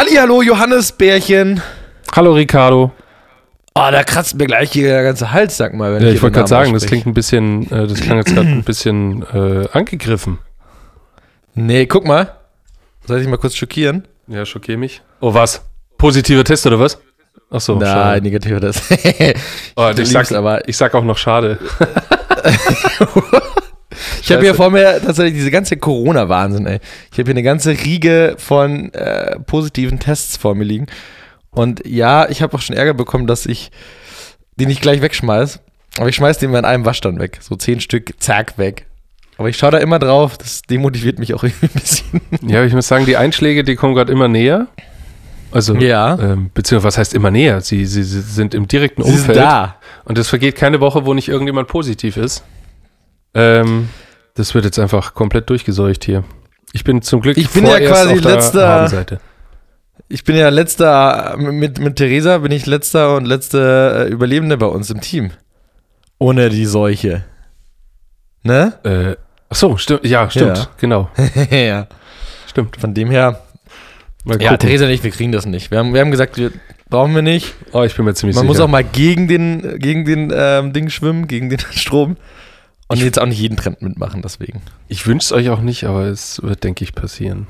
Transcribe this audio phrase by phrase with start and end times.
[0.00, 1.60] Hallihallo, Johannesbärchen.
[2.16, 2.90] Hallo Ricardo.
[3.74, 5.92] Oh, da kratzt mir gleich hier der ganze Hals, sag mal.
[5.92, 8.16] Wenn Ja, ich ich wollte gerade sagen, Namen das klingt ein bisschen, äh, das klang
[8.16, 10.38] jetzt gerade ein bisschen äh, angegriffen.
[11.54, 12.34] Nee, guck mal.
[13.06, 14.08] Soll ich mal kurz schockieren?
[14.26, 15.02] Ja, schockier mich.
[15.20, 15.60] Oh, was?
[15.98, 16.98] Positiver Test oder was?
[17.50, 18.80] Ach so, Nein, negativer das.
[19.76, 21.58] Oh, ich, sag, aber- ich sag auch noch schade.
[24.22, 26.80] Ich habe hier vor mir tatsächlich diese ganze Corona-Wahnsinn, ey.
[27.12, 30.86] Ich habe hier eine ganze Riege von äh, positiven Tests vor mir liegen.
[31.50, 33.70] Und ja, ich habe auch schon Ärger bekommen, dass ich
[34.56, 35.60] die nicht gleich wegschmeiß.
[35.98, 37.38] Aber ich schmeiß die immer in einem Wasch dann weg.
[37.40, 38.86] So zehn Stück, zack, weg.
[39.38, 40.38] Aber ich schaue da immer drauf.
[40.38, 42.20] Das demotiviert mich auch irgendwie ein bisschen.
[42.46, 44.68] Ja, ich muss sagen, die Einschläge, die kommen gerade immer näher.
[45.52, 46.16] Also, Ja.
[46.20, 47.60] ähm, beziehungsweise was heißt immer näher?
[47.60, 49.38] Sie, sie, sie sind im direkten Sie sind Umfeld.
[49.38, 49.76] da.
[50.04, 52.44] Und es vergeht keine Woche, wo nicht irgendjemand positiv ist.
[53.34, 53.88] Ähm,
[54.34, 56.24] das wird jetzt einfach komplett durchgeseucht hier.
[56.72, 59.20] Ich bin zum Glück Ich bin ja quasi auf der letzter- Habenseite.
[60.08, 64.66] Ich bin ja letzter, mit, mit Theresa bin ich letzter und letzte äh, Überlebende bei
[64.66, 65.30] uns im Team.
[66.18, 67.24] Ohne die Seuche.
[68.42, 68.72] Ne?
[68.82, 69.16] Äh,
[69.50, 70.04] ach so, stimmt.
[70.04, 70.58] Ja, stimmt.
[70.58, 70.68] Ja.
[70.78, 71.10] Genau.
[71.50, 71.86] ja.
[72.48, 72.76] Stimmt.
[72.80, 73.40] Von dem her.
[74.40, 74.56] Ja.
[74.56, 75.70] Theresa und ich, wir kriegen das nicht.
[75.70, 76.50] Wir haben, wir haben gesagt, wir
[76.88, 77.54] brauchen wir nicht.
[77.72, 78.64] Oh, ich bin mir ziemlich Man muss sicher.
[78.64, 82.16] auch mal gegen den, gegen den ähm, Ding schwimmen, gegen den Strom.
[82.90, 84.62] Und jetzt auch nicht jeden Trend mitmachen, deswegen.
[84.88, 87.46] ich wünsche es euch auch nicht, aber es wird, denke ich, passieren.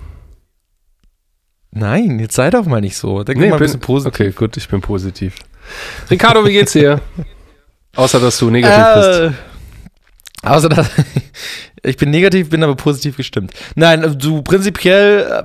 [1.72, 3.22] Nein, jetzt sei doch mal nicht so.
[3.22, 4.12] Denk mal ein bin- bisschen positiv.
[4.14, 5.36] Okay, gut, ich bin positiv.
[6.10, 7.00] Ricardo, wie geht's dir?
[7.96, 9.20] Außer, dass du negativ bist.
[10.42, 10.88] Äh, außer dass
[11.82, 13.52] ich bin negativ, bin aber positiv gestimmt.
[13.74, 15.42] Nein, du prinzipiell äh,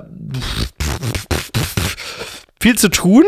[2.60, 3.24] viel zu tun.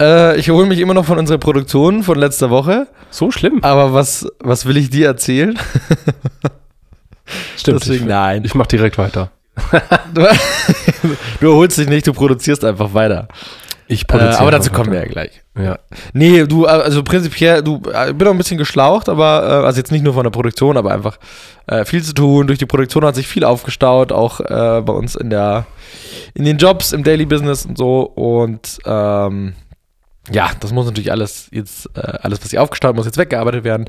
[0.00, 2.86] Äh, ich erhole mich immer noch von unserer Produktion von letzter Woche.
[3.10, 3.58] So schlimm?
[3.62, 5.58] Aber was, was will ich dir erzählen?
[7.56, 7.80] Stimmt.
[7.82, 8.44] Deswegen ich, nein.
[8.44, 9.30] ich mach direkt weiter.
[10.14, 10.26] Du,
[11.40, 13.28] du erholst dich nicht, du produzierst einfach weiter.
[13.88, 15.12] Ich Äh, produziere aber dazu kommen wir ja weiter.
[15.12, 15.42] gleich.
[15.58, 15.78] Ja.
[16.12, 19.78] Nee, du, äh, also prinzipiell, du, äh, bin auch ein bisschen geschlaucht, aber, äh, also
[19.78, 21.18] jetzt nicht nur von der Produktion, aber einfach
[21.66, 22.46] äh, viel zu tun.
[22.46, 25.66] Durch die Produktion hat sich viel aufgestaut, auch äh, bei uns in der,
[26.34, 28.02] in den Jobs, im Daily Business und so.
[28.02, 29.54] Und ähm,
[30.30, 33.86] ja, das muss natürlich alles jetzt, äh, alles, was sich aufgestaut muss, jetzt weggearbeitet werden.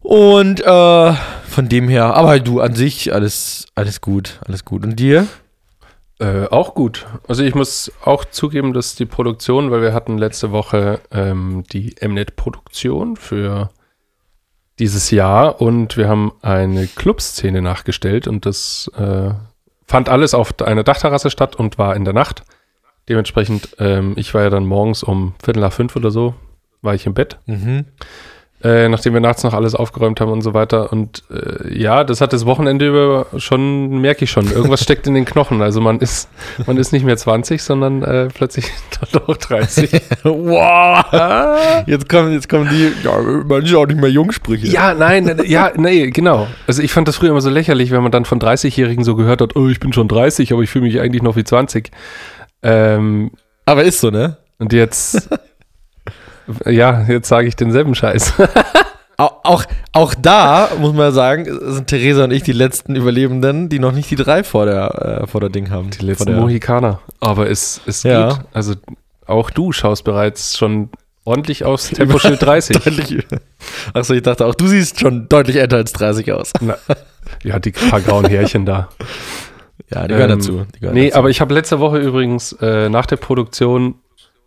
[0.00, 1.12] Und äh,
[1.48, 4.84] von dem her, aber du an sich, alles, alles gut, alles gut.
[4.84, 5.26] Und dir?
[6.18, 7.06] Äh, auch gut.
[7.28, 11.94] Also ich muss auch zugeben, dass die Produktion, weil wir hatten letzte Woche ähm, die
[12.00, 13.70] Mnet-Produktion für
[14.78, 19.30] dieses Jahr und wir haben eine Clubszene nachgestellt und das äh,
[19.86, 22.42] fand alles auf einer Dachterrasse statt und war in der Nacht.
[23.10, 26.34] Dementsprechend, ähm, ich war ja dann morgens um Viertel nach fünf oder so,
[26.80, 27.38] war ich im Bett.
[27.46, 27.86] Mhm.
[28.62, 30.92] Äh, nachdem wir nachts noch alles aufgeräumt haben und so weiter.
[30.92, 35.14] Und äh, ja, das hat das Wochenende über schon, merke ich schon, irgendwas steckt in
[35.14, 35.60] den Knochen.
[35.60, 36.28] Also man ist,
[36.66, 38.66] man ist nicht mehr 20, sondern äh, plötzlich
[39.00, 39.90] dann doch 30.
[40.22, 41.82] wow!
[41.86, 44.68] Jetzt kommen, jetzt kommen die, ja, man ist auch nicht mehr Jungsprüche.
[44.68, 46.46] ja, nein, äh, ja, nee, genau.
[46.68, 49.40] Also ich fand das früher immer so lächerlich, wenn man dann von 30-Jährigen so gehört
[49.40, 51.90] hat, oh, ich bin schon 30, aber ich fühle mich eigentlich noch wie 20.
[52.62, 53.30] Ähm,
[53.64, 54.36] Aber ist so, ne?
[54.58, 55.28] und jetzt,
[56.66, 58.34] ja, jetzt sage ich denselben Scheiß.
[59.16, 63.78] Auch, auch, auch da, muss man sagen, sind Theresa und ich die letzten Überlebenden, die
[63.78, 65.90] noch nicht die drei vor der, äh, vor der Ding haben.
[65.90, 67.00] Die letzten der, Mohikaner.
[67.20, 68.28] Aber es, es Ja.
[68.28, 68.38] geht.
[68.54, 68.76] Also
[69.26, 70.88] auch du schaust bereits schon
[71.24, 72.78] ordentlich aufs Temposchild 30.
[72.78, 73.26] Deutlich.
[73.92, 76.54] Achso, ich dachte auch, du siehst schon deutlich älter als 30 aus.
[76.62, 76.78] Na,
[77.42, 78.88] ja, die paar grauen Härchen da.
[79.88, 80.66] Ja, die gehören Ähm, dazu.
[80.74, 81.18] Die gehören Nee, dazu.
[81.18, 83.96] aber ich habe letzte Woche übrigens äh, nach der Produktion,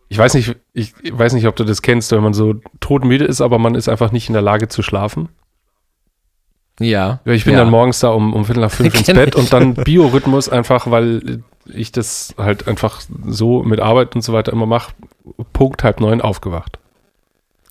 [0.10, 3.42] ich weiß nicht, ich weiß nicht, ob du das kennst, wenn man so todmüde ist,
[3.42, 5.30] aber man ist einfach nicht in der Lage zu schlafen.
[6.80, 7.20] Ja.
[7.26, 7.60] Ich bin ja.
[7.60, 9.42] dann morgens da um, um Viertel nach fünf ins Bett ich.
[9.42, 14.52] und dann Biorhythmus einfach, weil ich das halt einfach so mit Arbeit und so weiter
[14.52, 14.94] immer mache,
[15.54, 16.80] Punkt halb neun aufgewacht.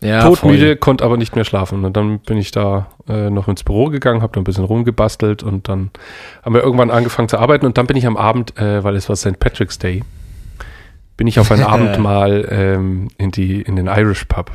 [0.03, 1.85] Ja, todmüde, konnte aber nicht mehr schlafen.
[1.85, 5.43] Und dann bin ich da äh, noch ins Büro gegangen, habe da ein bisschen rumgebastelt
[5.43, 5.91] und dann
[6.43, 9.09] haben wir irgendwann angefangen zu arbeiten und dann bin ich am Abend, äh, weil es
[9.09, 9.39] war St.
[9.39, 10.03] Patrick's Day,
[11.17, 14.51] bin ich auf einen Abend mal ähm, in, die, in den Irish Pub.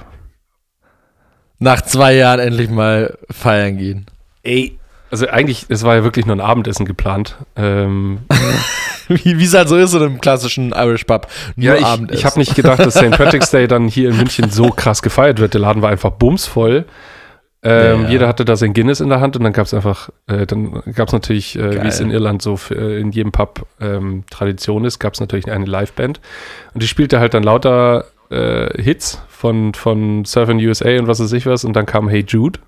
[1.60, 4.06] Nach zwei Jahren endlich mal feiern gehen.
[4.44, 4.78] Ey.
[5.10, 7.38] Also eigentlich, es war ja wirklich nur ein Abendessen geplant.
[7.56, 8.20] Ähm,
[9.08, 11.28] Wie es halt so ist in einem klassischen Irish Pub.
[11.56, 12.20] Nur ja, ich, Abendessen.
[12.20, 13.12] ich habe nicht gedacht, dass St.
[13.12, 15.54] Patrick's Day dann hier in München so krass gefeiert wird.
[15.54, 16.86] Der Laden war einfach bumsvoll.
[17.64, 18.10] Ähm, Ja.
[18.10, 20.84] Jeder hatte da sein Guinness in der Hand und dann gab es einfach, äh, dann
[20.94, 24.26] gab es natürlich, äh, wie es in Irland so f- äh, in jedem Pub ähm,
[24.30, 26.20] Tradition ist, gab es natürlich eine Liveband
[26.74, 31.32] und die spielte halt dann lauter äh, Hits von, von Surfing USA und was weiß
[31.34, 32.60] ich was und dann kam Hey Jude,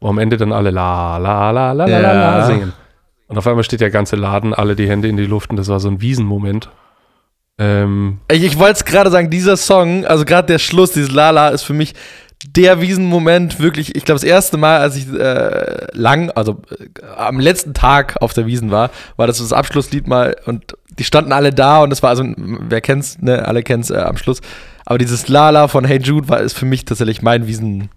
[0.00, 2.72] wo am Ende dann alle la la la la la la, singen.
[3.26, 5.68] Und auf einmal steht der ganze Laden, alle die Hände in die Luft und das
[5.68, 6.70] war so ein Wiesenmoment.
[7.58, 11.48] Ähm, Ich, ich wollte es gerade sagen, dieser Song, also gerade der Schluss, dieses Lala,
[11.48, 11.94] ist für mich
[12.46, 17.40] der Wiesenmoment wirklich, ich glaube, das erste Mal, als ich äh, lang, also äh, am
[17.40, 21.52] letzten Tag auf der Wiesen war, war das das Abschlusslied mal und die standen alle
[21.52, 24.40] da und es war also, wer kennt's, ne, alle kennt's äh, am Schluss.
[24.86, 27.90] Aber dieses Lala von Hey Jude war ist für mich tatsächlich mein Wiesen,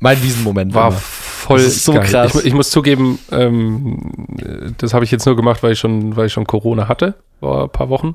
[0.00, 0.74] mein Wiesenmoment.
[0.74, 0.96] war immer.
[0.96, 2.04] voll Das ist so geil.
[2.04, 2.34] krass.
[2.36, 4.12] Ich, ich muss zugeben, ähm,
[4.78, 7.64] das habe ich jetzt nur gemacht, weil ich schon, weil ich schon Corona hatte vor
[7.64, 8.14] ein paar Wochen.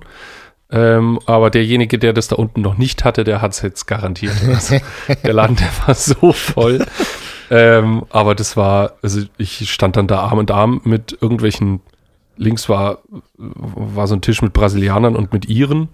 [0.72, 4.34] Ähm, aber derjenige, der das da unten noch nicht hatte, der hat es jetzt garantiert.
[4.48, 4.78] Also,
[5.24, 6.86] der Laden, der war so voll.
[7.52, 11.82] ähm, aber das war, also ich stand dann da Arm in Arm mit irgendwelchen,
[12.38, 13.00] links war,
[13.38, 15.90] war so ein Tisch mit Brasilianern und mit Iren.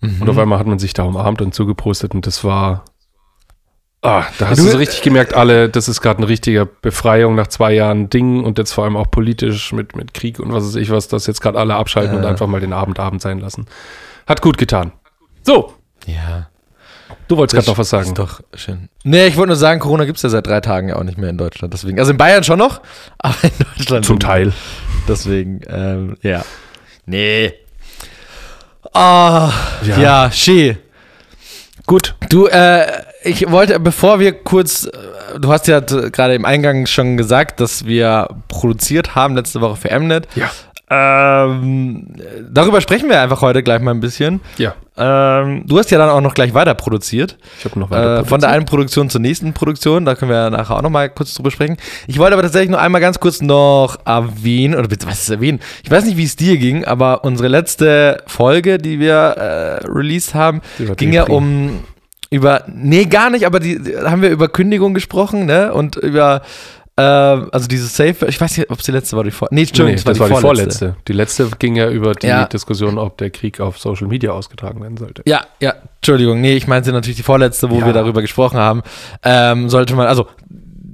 [0.00, 0.22] Mhm.
[0.22, 2.84] Und auf einmal hat man sich da umarmt und zugeprostet und das war.
[4.00, 7.34] Ah, da hast Du- du so richtig gemerkt, alle, das ist gerade eine richtige Befreiung
[7.34, 10.64] nach zwei Jahren Ding und jetzt vor allem auch politisch mit, mit Krieg und was
[10.64, 12.28] weiß ich was, dass jetzt gerade alle abschalten und Äh.
[12.28, 13.66] einfach mal den Abend Abend sein lassen.
[14.28, 14.92] Hat gut getan.
[15.42, 15.74] So,
[16.06, 16.48] Ja.
[17.26, 18.06] du wolltest gerade noch was sagen.
[18.06, 18.88] Ist doch schön.
[19.02, 21.18] Nee, ich wollte nur sagen, Corona gibt es ja seit drei Tagen ja auch nicht
[21.18, 21.74] mehr in Deutschland.
[21.74, 22.80] Deswegen, also in Bayern schon noch,
[23.18, 24.20] aber in Deutschland Zum.
[24.20, 24.52] Teil.
[25.08, 26.44] Deswegen, ähm, ja.
[27.04, 27.52] Nee.
[28.92, 29.50] Ah,
[29.82, 29.98] Ja.
[29.98, 30.76] ja, schee.
[31.86, 32.14] Gut.
[32.28, 32.86] Du, äh,
[33.28, 37.84] ich wollte, bevor wir kurz, äh, du hast ja gerade im Eingang schon gesagt, dass
[37.84, 40.26] wir produziert haben letzte Woche für Mnet.
[40.34, 40.50] Ja.
[40.90, 42.06] Ähm,
[42.50, 44.40] darüber sprechen wir einfach heute gleich mal ein bisschen.
[44.56, 44.74] Ja.
[44.96, 47.36] Ähm, du hast ja dann auch noch gleich weiter produziert.
[47.58, 48.20] Ich habe noch weiter.
[48.20, 51.10] Äh, von der einen Produktion zur nächsten Produktion, da können wir nachher auch noch mal
[51.10, 51.76] kurz drüber sprechen.
[52.06, 55.60] Ich wollte aber tatsächlich noch einmal ganz kurz noch erwähnen, oder bitte, was ist erwähnen?
[55.84, 60.34] Ich weiß nicht, wie es dir ging, aber unsere letzte Folge, die wir äh, released
[60.34, 60.62] haben,
[60.96, 61.84] ging ja um
[62.30, 65.72] über, nee, gar nicht, aber die, die haben wir über Kündigung gesprochen, ne?
[65.72, 66.42] Und über,
[66.96, 69.62] äh, also diese Safe, ich weiß nicht, ob es die letzte war, die vor, nee,
[69.62, 70.96] Nee, Entschuldigung, das war, die, vorletzte.
[71.06, 72.44] Die letzte ging ja über die Ja.
[72.44, 75.22] Diskussion, ob der Krieg auf Social Media ausgetragen werden sollte.
[75.26, 77.86] Ja, ja, Entschuldigung, nee, ich meinte natürlich die vorletzte, wo Ja.
[77.86, 78.82] wir darüber gesprochen haben.
[79.22, 80.26] Ähm, sollte man, also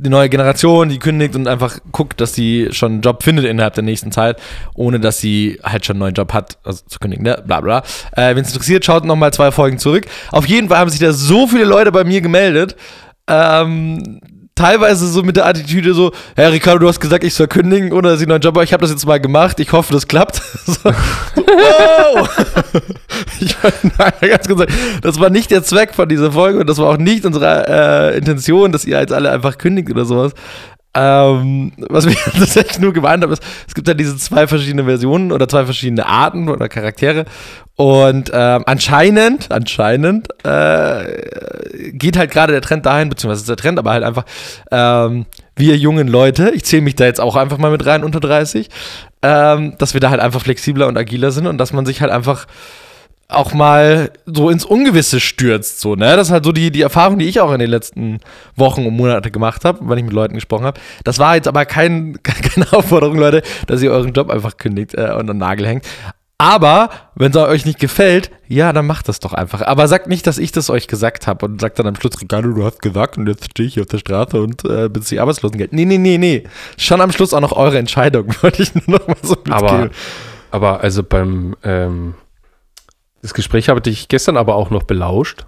[0.04, 3.74] die neue Generation, die kündigt und einfach guckt, dass sie schon einen Job findet innerhalb
[3.74, 4.40] der nächsten Zeit,
[4.74, 7.42] ohne dass sie halt schon einen neuen Job hat, also zu kündigen, ne?
[7.46, 7.82] bla bla.
[8.12, 10.06] Äh, Wenn es interessiert, schaut nochmal zwei Folgen zurück.
[10.30, 12.76] Auf jeden Fall haben sich da so viele Leute bei mir gemeldet.
[13.26, 14.20] Ähm,
[14.54, 18.10] teilweise so mit der Attitüde so, Herr Ricardo, du hast gesagt, ich soll kündigen oder
[18.10, 18.64] dass ich neuen Job habe.
[18.64, 19.58] Ich habe das jetzt mal gemacht.
[19.60, 20.36] Ich hoffe, das klappt.
[20.66, 22.28] so, wow!
[23.40, 24.72] ich einmal ganz sagen,
[25.02, 28.18] das war nicht der Zweck von dieser Folge und das war auch nicht unsere äh,
[28.18, 30.32] Intention, dass ihr jetzt alle einfach kündigt oder sowas.
[30.96, 35.32] Ähm, was wir tatsächlich nur gemeint haben, ist, es gibt ja diese zwei verschiedene Versionen
[35.32, 37.24] oder zwei verschiedene Arten oder Charaktere.
[37.76, 43.90] Und ähm, anscheinend, anscheinend äh, geht halt gerade der Trend dahin, beziehungsweise der Trend, aber
[43.90, 44.24] halt einfach,
[44.70, 45.26] ähm,
[45.56, 48.68] wir jungen Leute, ich zähle mich da jetzt auch einfach mal mit rein unter 30,
[49.22, 52.12] ähm, dass wir da halt einfach flexibler und agiler sind und dass man sich halt
[52.12, 52.46] einfach
[53.28, 56.14] auch mal so ins Ungewisse stürzt, so, ne?
[56.14, 58.20] Das ist halt so die, die Erfahrung, die ich auch in den letzten
[58.54, 60.80] Wochen und Monate gemacht habe, wenn ich mit Leuten gesprochen habe.
[61.04, 65.10] Das war jetzt aber kein, keine Aufforderung, Leute, dass ihr euren Job einfach kündigt äh,
[65.12, 65.86] und an den Nagel hängt.
[66.36, 69.62] Aber, wenn es euch nicht gefällt, ja, dann macht das doch einfach.
[69.62, 72.50] Aber sagt nicht, dass ich das euch gesagt habe und sagt dann am Schluss, Ricardo,
[72.52, 75.72] du hast gesagt und jetzt stehe ich auf der Straße und äh, beziehe Arbeitslosengeld.
[75.72, 76.44] Nee, nee, nee, nee.
[76.76, 79.90] Schon am Schluss auch noch eure Entscheidung, wollte ich nur noch mal so Aber, mitgeben.
[80.50, 82.14] aber also beim ähm,
[83.22, 85.46] das Gespräch habe ich gestern aber auch noch belauscht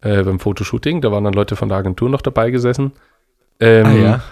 [0.00, 1.02] äh, beim Fotoshooting.
[1.02, 2.92] Da waren dann Leute von der Agentur noch dabei gesessen.
[3.60, 4.22] Ähm, Ah, ja.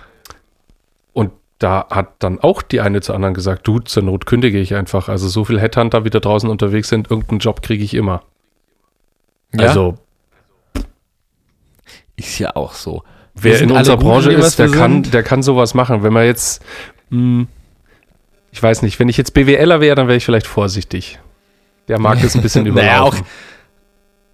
[1.59, 5.09] Da hat dann auch die eine zur anderen gesagt, du, zur Not kündige ich einfach.
[5.09, 8.23] Also so viel Headhunter wieder draußen unterwegs sind, irgendeinen Job kriege ich immer.
[9.53, 9.67] ja?
[9.67, 9.99] Also
[12.17, 13.03] ist ja auch so.
[13.35, 16.03] Wir wer in unserer Branche ist, der kann, der kann sowas machen.
[16.03, 16.63] Wenn man jetzt,
[17.11, 17.47] hm,
[18.51, 21.21] ich weiß nicht, wenn ich jetzt BWLer wäre, dann wäre ich vielleicht vorsichtig.
[21.87, 23.25] Der mag das ein bisschen Naja, überlaufen.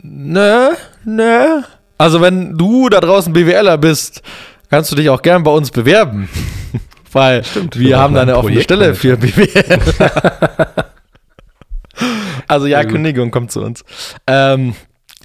[0.03, 0.71] Nö,
[1.05, 1.63] nö.
[1.99, 4.23] Also wenn du da draußen BWLer bist,
[4.71, 6.29] kannst du dich auch gern bei uns bewerben.
[7.15, 9.79] Weil wir wir haben da eine ein offene Stelle für BWL.
[12.49, 12.85] also ja.
[12.85, 13.85] Kündigung kommt zu uns.
[14.27, 14.75] Ähm,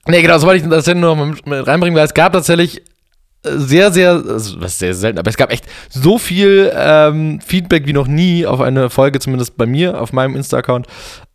[0.07, 2.81] nee, genau, so wollte ich das nur noch mal mit- reinbringen, weil es gab tatsächlich
[3.43, 7.93] sehr, sehr, also was sehr selten, aber es gab echt so viel ähm, Feedback wie
[7.93, 10.87] noch nie auf eine Folge, zumindest bei mir, auf meinem Insta-Account,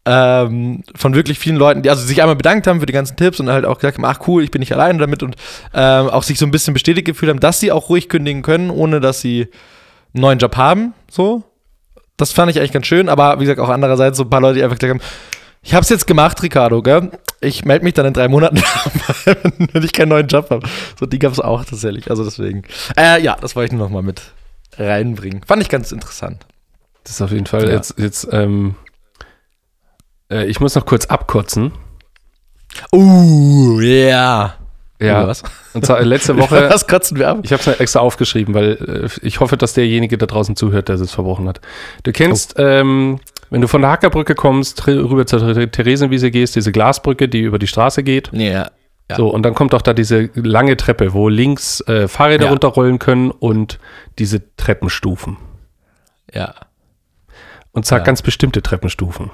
[0.05, 3.41] ähm, von wirklich vielen Leuten, die also sich einmal bedankt haben für die ganzen Tipps
[3.41, 5.35] und halt auch gesagt haben, ach cool, ich bin nicht alleine damit und
[5.73, 8.69] ähm, auch sich so ein bisschen bestätigt gefühlt haben, dass sie auch ruhig kündigen können,
[8.69, 9.49] ohne dass sie
[10.15, 11.43] einen neuen Job haben, so.
[12.17, 14.59] Das fand ich eigentlich ganz schön, aber wie gesagt, auch andererseits so ein paar Leute,
[14.59, 15.11] die einfach gesagt haben,
[15.63, 17.11] ich hab's jetzt gemacht, Ricardo, gell?
[17.41, 18.57] Ich melde mich dann in drei Monaten,
[19.73, 20.67] wenn ich keinen neuen Job habe.
[21.01, 22.11] So, die gab's auch tatsächlich.
[22.11, 22.63] Also deswegen.
[22.97, 24.23] Äh, ja, das wollte ich nur noch mal mit
[24.79, 25.43] reinbringen.
[25.47, 26.47] Fand ich ganz interessant.
[27.03, 27.75] Das ist auf jeden Fall Ja.
[27.75, 28.77] jetzt, jetzt ähm,
[30.31, 31.73] Äh, ich muss noch kurz abkotzen.
[32.93, 34.55] Uh, yeah.
[35.01, 35.43] Ja, was?
[35.75, 37.39] und zwar letzte Woche, Was kotzen wir ab?
[37.43, 40.95] ich habe es extra aufgeschrieben, weil äh, ich hoffe, dass derjenige da draußen zuhört, der
[40.97, 41.61] es verbrochen hat.
[42.05, 43.19] Du kennst, ähm,
[43.51, 47.59] wenn du von der Hackerbrücke kommst, rüber zur Ther- Theresienwiese gehst, diese Glasbrücke, die über
[47.59, 48.31] die Straße geht.
[48.33, 48.71] Ja.
[49.11, 49.17] Ja.
[49.17, 52.51] So, und dann kommt doch da diese lange Treppe, wo links äh, Fahrräder Ja.
[52.51, 53.79] runterrollen können und
[54.19, 55.37] diese Treppenstufen.
[56.33, 56.55] Ja.
[57.73, 58.05] Und zwar Ja.
[58.05, 59.31] ganz bestimmte Treppenstufen.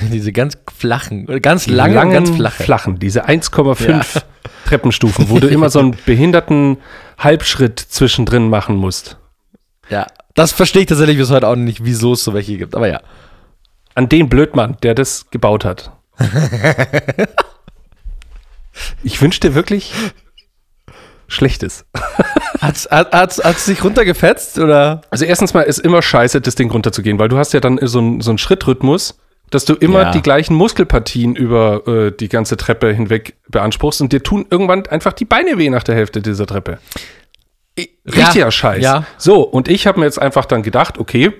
[0.12, 2.62] Diese ganz flachen, ganz Die langen, ganz flache.
[2.62, 4.22] flachen, diese 1,5
[4.66, 6.78] Treppenstufen, wo du immer so einen behinderten
[7.18, 9.18] Halbschritt zwischendrin machen musst.
[9.88, 10.06] Ja.
[10.34, 12.74] Das verstehe ich tatsächlich bis heute auch nicht, wieso es so welche gibt.
[12.74, 13.00] Aber ja.
[13.94, 15.92] An den Blödmann, der das gebaut hat.
[19.02, 19.92] ich wünschte wirklich
[21.26, 21.84] Schlechtes.
[22.60, 25.02] Hat's, hat, hat's, hat's sich runtergefetzt oder?
[25.10, 27.98] Also erstens mal ist immer scheiße, das Ding runterzugehen, weil du hast ja dann so
[27.98, 29.18] einen so einen Schrittrhythmus,
[29.50, 30.10] dass du immer Ja.
[30.12, 35.12] die gleichen Muskelpartien über äh, die ganze Treppe hinweg beanspruchst und dir tun irgendwann einfach
[35.12, 36.78] die Beine weh nach der Hälfte dieser Treppe.
[38.06, 38.82] Richtiger Scheiß.
[38.82, 39.04] Ja.
[39.16, 41.32] So, und ich habe mir jetzt einfach dann gedacht, okay,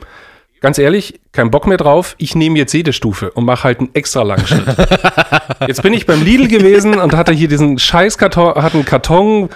[0.60, 3.90] ganz ehrlich, kein Bock mehr drauf, ich nehme jetzt jede Stufe und mache halt einen
[3.94, 4.64] extra langen Schritt.
[5.66, 9.48] jetzt bin ich beim Lidl gewesen und hatte hier diesen Scheißkarton, hatte einen Karton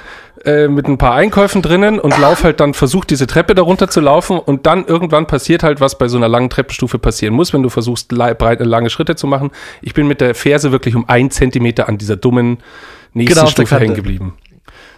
[0.44, 4.00] äh, mit ein paar Einkäufen drinnen und lauf halt dann, versucht diese Treppe darunter zu
[4.00, 7.62] laufen und dann irgendwann passiert halt, was bei so einer langen Treppenstufe passieren muss, wenn
[7.62, 9.50] du versuchst, breite, lange Schritte zu machen.
[9.82, 12.58] Ich bin mit der Ferse wirklich um einen Zentimeter an dieser dummen
[13.12, 14.34] nächsten Genau auf der Stufe hängen geblieben.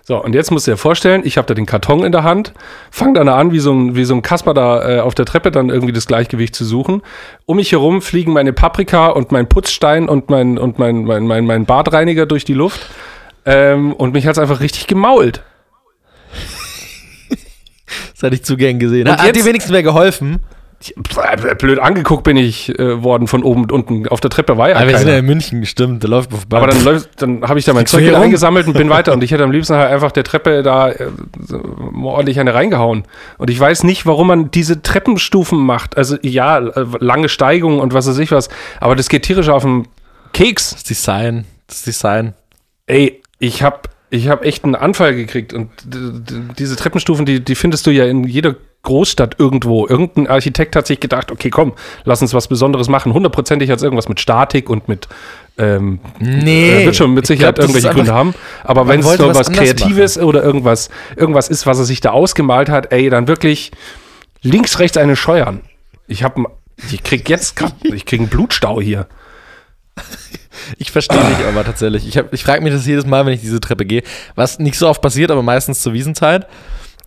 [0.09, 2.53] So, und jetzt musst du dir vorstellen, ich habe da den Karton in der Hand,
[2.93, 5.51] fang dann an, wie so ein, wie so ein Kasper da äh, auf der Treppe
[5.51, 7.03] dann irgendwie das Gleichgewicht zu suchen.
[7.45, 11.45] Um mich herum fliegen meine Paprika und mein Putzstein und mein, und mein, mein, mein,
[11.45, 12.87] mein Badreiniger durch die Luft.
[13.45, 15.43] Ähm, und mich hat's einfach richtig gemault.
[18.15, 19.07] Das hatte ich zu gern gesehen.
[19.07, 20.39] Und Hat, hat jetzt- dir wenigstens mehr geholfen?
[21.59, 24.09] Blöd angeguckt bin ich äh, worden von oben und unten.
[24.09, 25.19] Auf der Treppe war ja Aber wir sind ja keiner.
[25.21, 26.05] in München, stimmt.
[26.05, 26.59] Da läuft vorbei.
[26.59, 29.13] Aber dann, läuft, dann habe ich da mein Zeug wieder eingesammelt und bin weiter.
[29.13, 31.09] Und ich hätte am liebsten halt einfach der Treppe da äh,
[32.03, 33.05] ordentlich eine reingehauen.
[33.39, 35.97] Und ich weiß nicht, warum man diese Treppenstufen macht.
[35.97, 38.49] Also ja, äh, lange Steigungen und was weiß ich was.
[38.81, 39.89] Aber das geht tierisch auf den
[40.33, 40.71] Keks.
[40.71, 41.47] das Design.
[41.67, 42.35] Das Design.
[42.87, 45.53] Ey, ich habe ich hab echt einen Anfall gekriegt.
[45.53, 49.87] Und diese Treppenstufen, die, die findest du ja in jeder Großstadt irgendwo.
[49.87, 51.73] Irgendein Architekt hat sich gedacht, okay, komm,
[52.05, 53.13] lass uns was Besonderes machen.
[53.13, 55.09] Hundertprozentig hat es irgendwas mit Statik und mit
[55.59, 56.85] ähm, Nee.
[56.85, 58.35] wird schon mit Ich Sicherheit glaub, irgendwelche Gründe haben.
[58.63, 62.69] Aber wenn es so was Kreatives oder irgendwas, irgendwas ist, was er sich da ausgemalt
[62.69, 63.73] hat, ey, dann wirklich
[64.43, 65.63] links, rechts eine scheuern.
[66.07, 66.39] Ich hab,
[66.93, 69.07] ich krieg jetzt grad, ich krieg einen Blutstau hier.
[70.79, 72.09] Ich verstehe dich aber tatsächlich.
[72.09, 74.03] Ich, hab- ich frage mich das jedes Mal, wenn ich diese Treppe gehe.
[74.35, 76.47] Was nicht so oft passiert, aber meistens zur Wiesenzeit.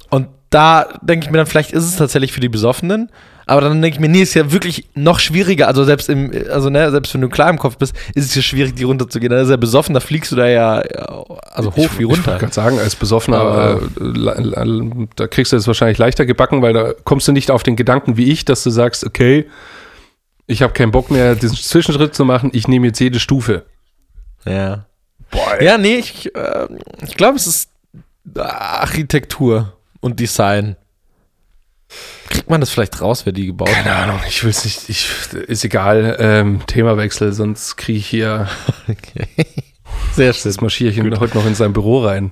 [0.09, 3.09] Und da denke ich mir dann, vielleicht ist es tatsächlich für die Besoffenen.
[3.47, 5.67] Aber dann denke ich mir, nee, ist ja wirklich noch schwieriger.
[5.67, 8.41] Also selbst im, also ne, selbst wenn du klar im Kopf bist, ist es ja
[8.43, 9.31] schwierig, die runterzugehen.
[9.31, 10.75] Dann ist ja besoffen, da fliegst du da ja
[11.51, 12.27] also hoch wie Ich runter.
[12.27, 14.65] wollte gerade sagen, als Besoffener, äh, la-
[15.15, 18.15] da kriegst du es wahrscheinlich leichter gebacken, weil da kommst du nicht auf den Gedanken
[18.17, 19.47] wie ich, dass du sagst, okay,
[20.49, 23.65] ich habe keinen Bock mehr, diesen Zwischenschritt zu machen, ich nehme jetzt jede Stufe.
[24.45, 24.85] Ja.
[25.29, 26.67] Boah, Ja, nee, ich, äh,
[27.05, 27.69] ich glaube, es ist
[28.35, 30.75] Architektur und Design.
[32.29, 33.83] Kriegt man das vielleicht raus, wer die gebaut hat?
[33.83, 35.07] Keine Ahnung, ich will es nicht, ich,
[35.47, 38.47] ist egal, ähm, Themawechsel, sonst kriege ich hier,
[38.87, 39.27] Okay.
[40.13, 40.49] Sehr schön.
[40.49, 42.31] das marschiere ich in, heute noch in sein Büro rein.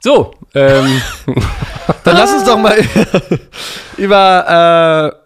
[0.00, 1.00] So, ähm,
[2.04, 2.76] Dann lass uns doch mal
[3.96, 5.25] über äh,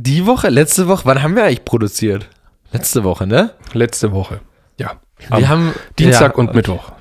[0.00, 2.28] die Woche, letzte Woche, wann haben wir eigentlich produziert?
[2.72, 3.50] Letzte Woche, ne?
[3.72, 4.40] letzte Woche,
[4.78, 6.92] ja, Wir Am haben Dienstag ja, und Mittwoch.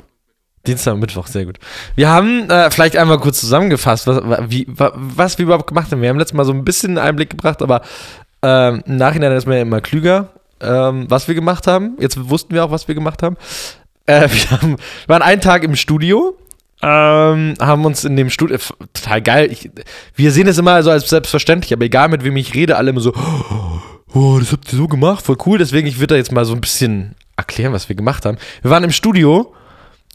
[0.66, 1.60] Dienstag und Mittwoch, sehr gut.
[1.96, 5.92] Wir haben äh, vielleicht einmal kurz zusammengefasst, was, wa- wie, wa- was wir überhaupt gemacht
[5.92, 6.01] haben.
[6.01, 7.82] Wir haben letztes Mal so ein bisschen einen Einblick gebracht, aber
[8.42, 11.98] ähm, im Nachhinein ist man ja immer klüger, ähm, was wir gemacht haben.
[12.00, 13.38] Jetzt wussten wir auch, was wir gemacht haben.
[14.08, 14.77] Äh, wir, haben wir
[15.08, 16.36] waren einen Tag im Studio,
[16.81, 18.57] ähm, haben uns in dem Studio,
[18.93, 19.69] total geil, ich,
[20.15, 23.01] wir sehen es immer so als selbstverständlich, aber egal mit wem ich rede, alle immer
[23.01, 23.13] so,
[24.13, 26.53] oh, das habt ihr so gemacht, voll cool, deswegen ich würde da jetzt mal so
[26.53, 28.38] ein bisschen erklären, was wir gemacht haben.
[28.62, 29.53] Wir waren im Studio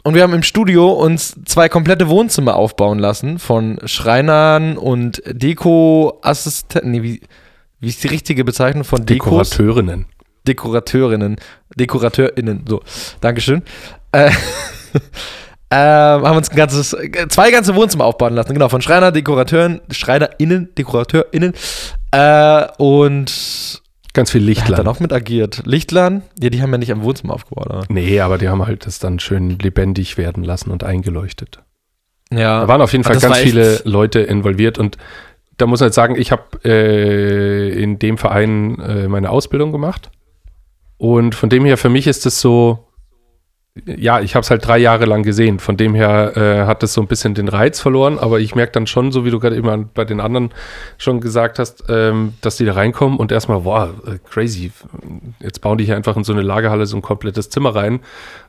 [0.05, 6.91] und wir haben im Studio uns zwei komplette Wohnzimmer aufbauen lassen von Schreinern und Deko-Assistenten.
[6.91, 7.21] Nee, wie,
[7.81, 9.51] wie ist die richtige Bezeichnung von Dekos?
[9.51, 10.07] Dekorateurinnen.
[10.47, 11.37] Dekorateurinnen.
[11.77, 12.83] Dekorateurinnen, so.
[13.21, 13.63] Dankeschön.
[14.11, 14.33] Äh,
[15.73, 18.53] ähm, haben uns ein ganzes, äh, zwei ganze Wohnzimmer aufbauen lassen.
[18.53, 21.55] Genau, von Schreiner, Dekorateuren, SchreinerInnen, DekorateurInnen.
[22.11, 24.85] Äh, und Ganz viel wer hat da Lichtland.
[24.85, 25.63] noch mit agiert?
[25.65, 26.23] Lichtlern?
[26.39, 27.85] Ja, die haben ja nicht am Wohnzimmer aufgebaut, oder?
[27.89, 31.61] Nee, aber die haben halt das dann schön lebendig werden lassen und eingeleuchtet.
[32.31, 32.61] Ja.
[32.61, 34.99] Da waren auf jeden Fall das ganz viele Leute involviert und
[35.57, 40.11] da muss man jetzt sagen, ich habe äh, in dem Verein äh, meine Ausbildung gemacht
[40.99, 42.89] Und von dem her, für mich ist es so,
[43.87, 45.59] ja, ich habe es halt drei Jahre lang gesehen.
[45.59, 48.73] Von dem her äh, hat es so ein bisschen den Reiz verloren, aber ich merke
[48.73, 50.51] dann schon, so wie du gerade immer bei den anderen
[50.99, 54.73] schon gesagt hast, ähm, dass die da reinkommen und erstmal, boah, äh, crazy.
[55.41, 58.01] Jetzt bauen die hier einfach in so eine Lagerhalle so ein komplettes Zimmer rein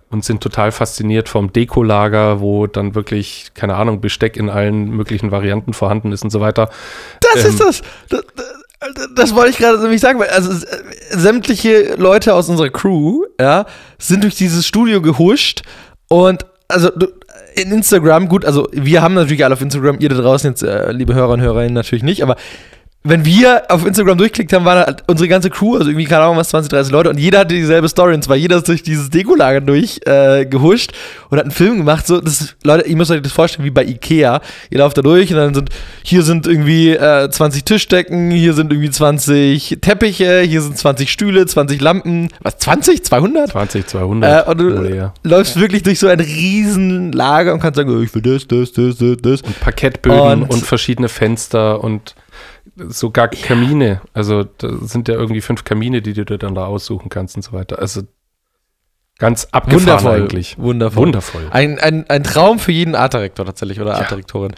[0.09, 5.31] und sind total fasziniert vom Dekolager, wo dann wirklich, keine Ahnung, Besteck in allen möglichen
[5.31, 6.69] Varianten vorhanden ist und so weiter.
[7.21, 7.81] Das ähm, ist das.
[8.09, 8.62] das, das
[9.15, 13.65] das wollte ich gerade nämlich sagen, weil also äh, sämtliche Leute aus unserer Crew, ja,
[13.97, 15.63] sind durch dieses Studio gehuscht
[16.09, 16.89] und also
[17.55, 20.91] in Instagram, gut, also wir haben natürlich alle auf Instagram, ihr da draußen jetzt, äh,
[20.91, 22.35] liebe Hörer und Hörerinnen, natürlich nicht, aber
[23.05, 26.37] wenn wir auf Instagram durchklickt haben, war halt unsere ganze Crew, also irgendwie, keine Ahnung,
[26.37, 29.09] was, 20, 30 Leute und jeder hatte dieselbe Story und zwar jeder ist durch dieses
[29.09, 32.07] Dekolager durchgehuscht äh, und hat einen Film gemacht.
[32.07, 34.39] So, das, Leute, ihr müsst euch das vorstellen wie bei Ikea.
[34.69, 35.69] Ihr lauft da durch und dann sind,
[36.01, 41.45] hier sind irgendwie äh, 20 Tischdecken, hier sind irgendwie 20 Teppiche, hier sind 20 Stühle,
[41.45, 42.29] 20 Lampen.
[42.41, 43.03] Was, 20?
[43.03, 43.51] 200?
[43.51, 44.47] 20, 200.
[44.47, 45.13] Äh, und du oh, ja.
[45.23, 48.71] läufst wirklich durch so ein riesen Lager und kannst sagen, oh, ich will das, das,
[48.71, 49.41] das, das, das.
[49.41, 52.15] Und Parkettböden und, und verschiedene Fenster und
[52.75, 54.01] sogar Kamine.
[54.13, 57.41] Also da sind ja irgendwie fünf Kamine, die du dir dann da aussuchen kannst und
[57.41, 57.79] so weiter.
[57.79, 58.03] Also
[59.23, 60.21] ganz abgefahren Wundervoll.
[60.21, 60.57] eigentlich.
[60.57, 61.05] Wundervoll.
[61.05, 61.41] Wundervoll.
[61.49, 64.51] Ein, ein, ein Traum für jeden Artdirektor tatsächlich oder Artdirektorin.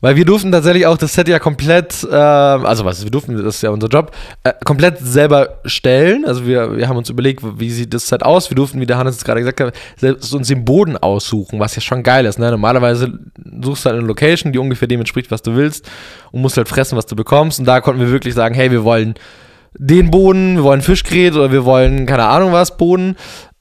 [0.00, 3.56] Weil wir durften tatsächlich auch das Set ja komplett, äh, also was, wir durften, das
[3.56, 4.10] ist ja unser Job,
[4.42, 6.24] äh, komplett selber stellen.
[6.24, 8.50] Also wir, wir haben uns überlegt, wie sieht das Set aus.
[8.50, 11.76] Wir durften, wie der Hannes es gerade gesagt hat, selbst uns den Boden aussuchen, was
[11.76, 12.40] ja schon geil ist.
[12.40, 12.50] Ne?
[12.50, 13.20] Normalerweise
[13.62, 15.88] suchst du halt eine Location, die ungefähr dem entspricht, was du willst
[16.32, 17.60] und musst halt fressen, was du bekommst.
[17.60, 19.14] Und da konnten wir wirklich sagen, hey, wir wollen
[19.74, 23.16] den Boden, wir wollen Fischgräte oder wir wollen keine Ahnung was Boden.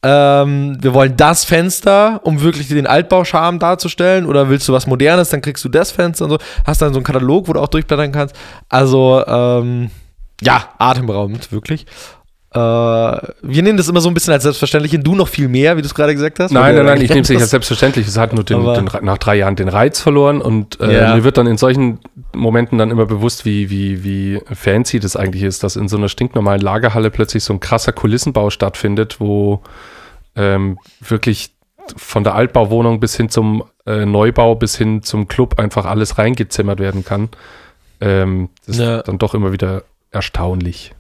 [0.10, 4.26] Ähm, wir wollen das Fenster, um wirklich den Altbauscharme darzustellen.
[4.26, 6.38] Oder willst du was Modernes, dann kriegst du das Fenster und so.
[6.66, 8.34] Hast dann so einen Katalog, wo du auch durchblättern kannst.
[8.70, 9.90] Also, ähm,
[10.42, 11.86] ja, atemberaubend, wirklich.
[12.54, 15.76] Äh, wir nehmen das immer so ein bisschen als selbstverständlich und du noch viel mehr,
[15.76, 16.52] wie du es gerade gesagt hast.
[16.52, 18.08] Nein, nein, nein, ich nehme es nicht als selbstverständlich.
[18.08, 21.16] Es hat nur den, den, nach drei Jahren den Reiz verloren und äh, ja.
[21.16, 22.00] mir wird dann in solchen
[22.34, 26.08] Momenten dann immer bewusst, wie, wie, wie fancy das eigentlich ist, dass in so einer
[26.08, 29.62] stinknormalen Lagerhalle plötzlich so ein krasser Kulissenbau stattfindet, wo
[30.38, 31.52] ähm, wirklich
[31.96, 36.80] von der Altbauwohnung bis hin zum äh, Neubau bis hin zum Club einfach alles reingezimmert
[36.80, 37.30] werden kann.
[38.00, 38.98] Ähm, das ja.
[38.98, 40.94] ist dann doch immer wieder erstaunlich.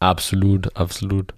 [0.00, 1.34] Absolut, absolut.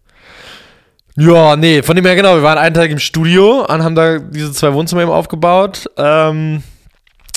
[1.17, 2.35] Ja, nee, von dem her genau.
[2.35, 5.91] Wir waren einen Tag im Studio und haben da diese zwei Wohnzimmer eben aufgebaut.
[5.97, 6.63] Ähm,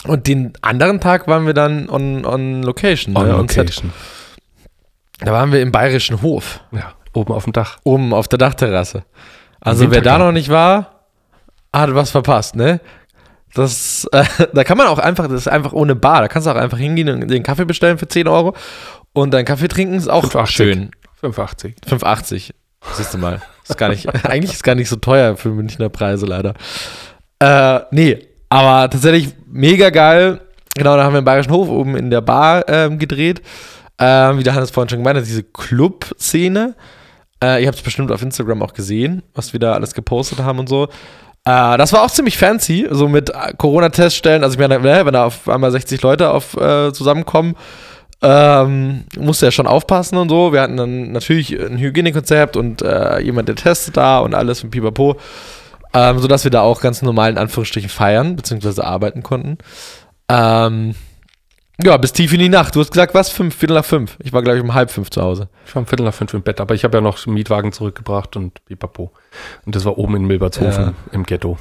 [0.05, 3.15] und den anderen Tag waren wir dann on, on Location.
[3.15, 3.33] On ne?
[3.33, 3.91] Location.
[5.19, 6.61] Da waren wir im Bayerischen Hof.
[6.71, 7.79] Ja, oben auf dem Dach.
[7.83, 9.03] Oben auf der Dachterrasse.
[9.61, 11.05] Also wer da noch nicht war,
[11.73, 12.79] hat was verpasst, ne?
[13.53, 16.21] Das, äh, da kann man auch einfach, das ist einfach ohne Bar.
[16.21, 18.55] Da kannst du auch einfach hingehen und den Kaffee bestellen für 10 Euro.
[19.13, 20.55] Und dein Kaffee trinken ist auch 580.
[20.55, 20.91] schön.
[21.21, 21.73] 5,80.
[21.87, 22.51] 5,80.
[22.93, 23.41] Siehst du mal.
[23.67, 26.53] Ist gar nicht, eigentlich ist gar nicht so teuer für Münchner Preise leider.
[27.39, 30.41] Äh, nee, aber tatsächlich mega geil.
[30.75, 33.41] Genau, da haben wir im Bayerischen Hof oben in der Bar ähm, gedreht.
[33.97, 36.75] Ähm, wie der Hannes vorhin schon gemeint hat, diese Club-Szene.
[37.43, 40.59] Äh, ihr habt es bestimmt auf Instagram auch gesehen, was wir da alles gepostet haben
[40.59, 40.85] und so.
[41.45, 44.43] Äh, das war auch ziemlich fancy, so mit Corona-Teststellen.
[44.43, 47.55] Also ich meine, ne, wenn da auf einmal 60 Leute auf, äh, zusammenkommen,
[48.21, 50.51] ähm, musste ja schon aufpassen und so.
[50.51, 54.71] Wir hatten dann natürlich ein Hygienekonzept und äh, jemand, der testet da und alles und
[54.71, 55.15] pipapo.
[55.93, 59.57] Ähm, sodass wir da auch ganz normal in Anführungsstrichen feiern, beziehungsweise arbeiten konnten.
[60.27, 60.93] Ähm,
[61.83, 62.75] ja, bis tief in die Nacht.
[62.75, 63.29] Du hast gesagt, was?
[63.29, 64.17] Fünf, Viertel nach fünf.
[64.21, 65.49] Ich war, glaube ich, um halb fünf zu Hause.
[65.65, 68.35] Ich war um Viertel nach fünf im Bett, aber ich habe ja noch Mietwagen zurückgebracht
[68.35, 69.11] und pipapo.
[69.65, 70.93] Und das war oben in Milbertshofen ja.
[71.11, 71.57] im Ghetto.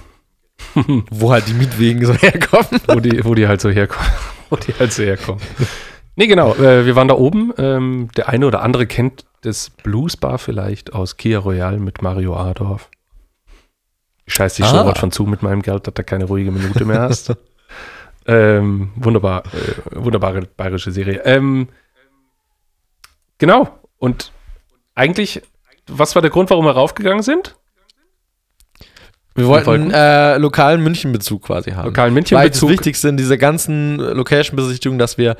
[1.10, 2.80] wo halt die Mietwegen so herkommen.
[2.88, 4.10] wo, die, wo die halt so herkommen.
[4.50, 5.40] wo die halt so herkommen.
[6.16, 6.54] Nee, genau.
[6.54, 7.52] Äh, wir waren da oben.
[7.58, 12.36] Ähm, der eine oder andere kennt das Blues Bar vielleicht aus Kia Royal mit Mario
[12.36, 12.90] Adorf.
[14.26, 14.68] Scheiß dich ah.
[14.68, 17.34] schon was von zu mit meinem Geld, dass du keine ruhige Minute mehr hast.
[18.28, 21.22] ähm, wunderbar, äh, wunderbare bayerische Serie.
[21.24, 21.68] Ähm,
[23.38, 23.68] genau.
[23.98, 24.32] Und
[24.94, 25.42] eigentlich,
[25.86, 27.56] was war der Grund, warum wir raufgegangen sind?
[29.34, 31.86] Wir wollten äh, lokalen Münchenbezug quasi haben.
[31.86, 32.42] Lokalen Münchenbezug.
[32.42, 35.36] Weil das Wichtigste in dieser ganzen Location-Besichtigung, dass wir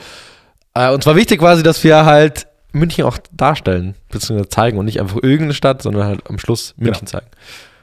[0.74, 5.00] äh, und zwar wichtig quasi, dass wir halt München auch darstellen, beziehungsweise zeigen und nicht
[5.00, 7.10] einfach irgendeine Stadt, sondern halt am Schluss München genau.
[7.10, 7.26] zeigen.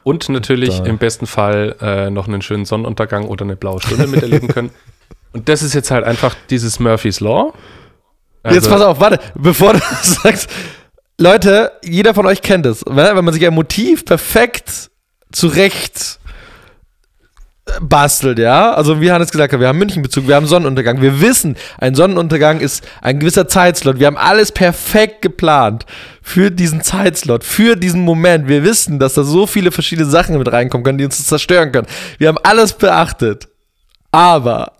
[0.02, 3.82] Und natürlich und, äh, im besten Fall äh, noch einen schönen Sonnenuntergang oder eine blaue
[3.82, 4.70] Stunde miterleben können.
[5.36, 7.52] Und das ist jetzt halt einfach dieses Murphy's Law.
[8.42, 10.48] Also, jetzt pass auf, warte, bevor du sagst,
[11.18, 12.82] Leute, jeder von euch kennt es.
[12.86, 14.90] Wenn man sich ein Motiv perfekt
[15.32, 16.18] zurecht
[17.82, 18.72] bastelt, ja.
[18.72, 21.02] Also wie Hannes gesagt hat, wir haben Münchenbezug, wir haben Sonnenuntergang.
[21.02, 23.98] Wir wissen, ein Sonnenuntergang ist ein gewisser Zeitslot.
[23.98, 25.84] Wir haben alles perfekt geplant
[26.22, 28.48] für diesen Zeitslot, für diesen Moment.
[28.48, 31.88] Wir wissen, dass da so viele verschiedene Sachen mit reinkommen können, die uns zerstören können.
[32.16, 33.48] Wir haben alles beachtet.
[34.12, 34.72] Aber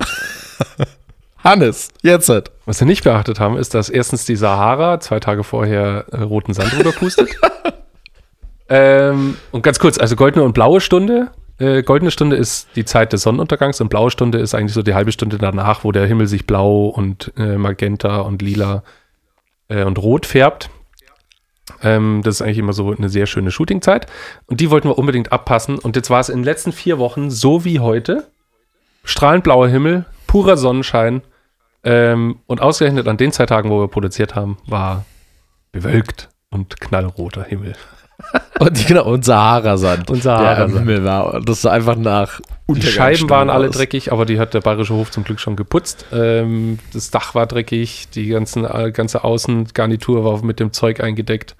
[1.39, 2.51] Hannes, jetzt halt.
[2.65, 6.55] Was wir nicht beachtet haben, ist, dass erstens die Sahara zwei Tage vorher äh, roten
[6.55, 7.29] Sand rüberpustet.
[8.69, 13.13] ähm, und ganz kurz, also goldene und blaue Stunde äh, goldene Stunde ist die Zeit
[13.13, 16.27] des Sonnenuntergangs und blaue Stunde ist eigentlich so die halbe Stunde danach, wo der Himmel
[16.27, 18.83] sich blau und äh, magenta und lila
[19.69, 20.69] äh, und rot färbt.
[21.83, 24.07] Ähm, das ist eigentlich immer so eine sehr schöne Shootingzeit.
[24.47, 25.79] Und die wollten wir unbedingt abpassen.
[25.79, 28.29] Und jetzt war es in den letzten vier Wochen so wie heute.
[29.03, 31.23] Strahlend blauer Himmel, purer Sonnenschein.
[31.85, 35.05] Ähm, und ausgerechnet an den zwei Tagen, wo wir produziert haben, war
[35.71, 37.75] bewölkt und knallroter Himmel.
[38.59, 40.11] Und genau, und Sahara-Sand.
[40.11, 40.89] Und Sahara-Sand.
[40.89, 41.41] Der war.
[41.43, 45.11] Das ist einfach nach Die Scheiben waren alle dreckig, aber die hat der Bayerische Hof
[45.11, 46.07] zum Glück schon geputzt.
[46.13, 51.57] Ähm, das Dach war dreckig, die ganzen, äh, ganze Außengarnitur war mit dem Zeug eingedeckt.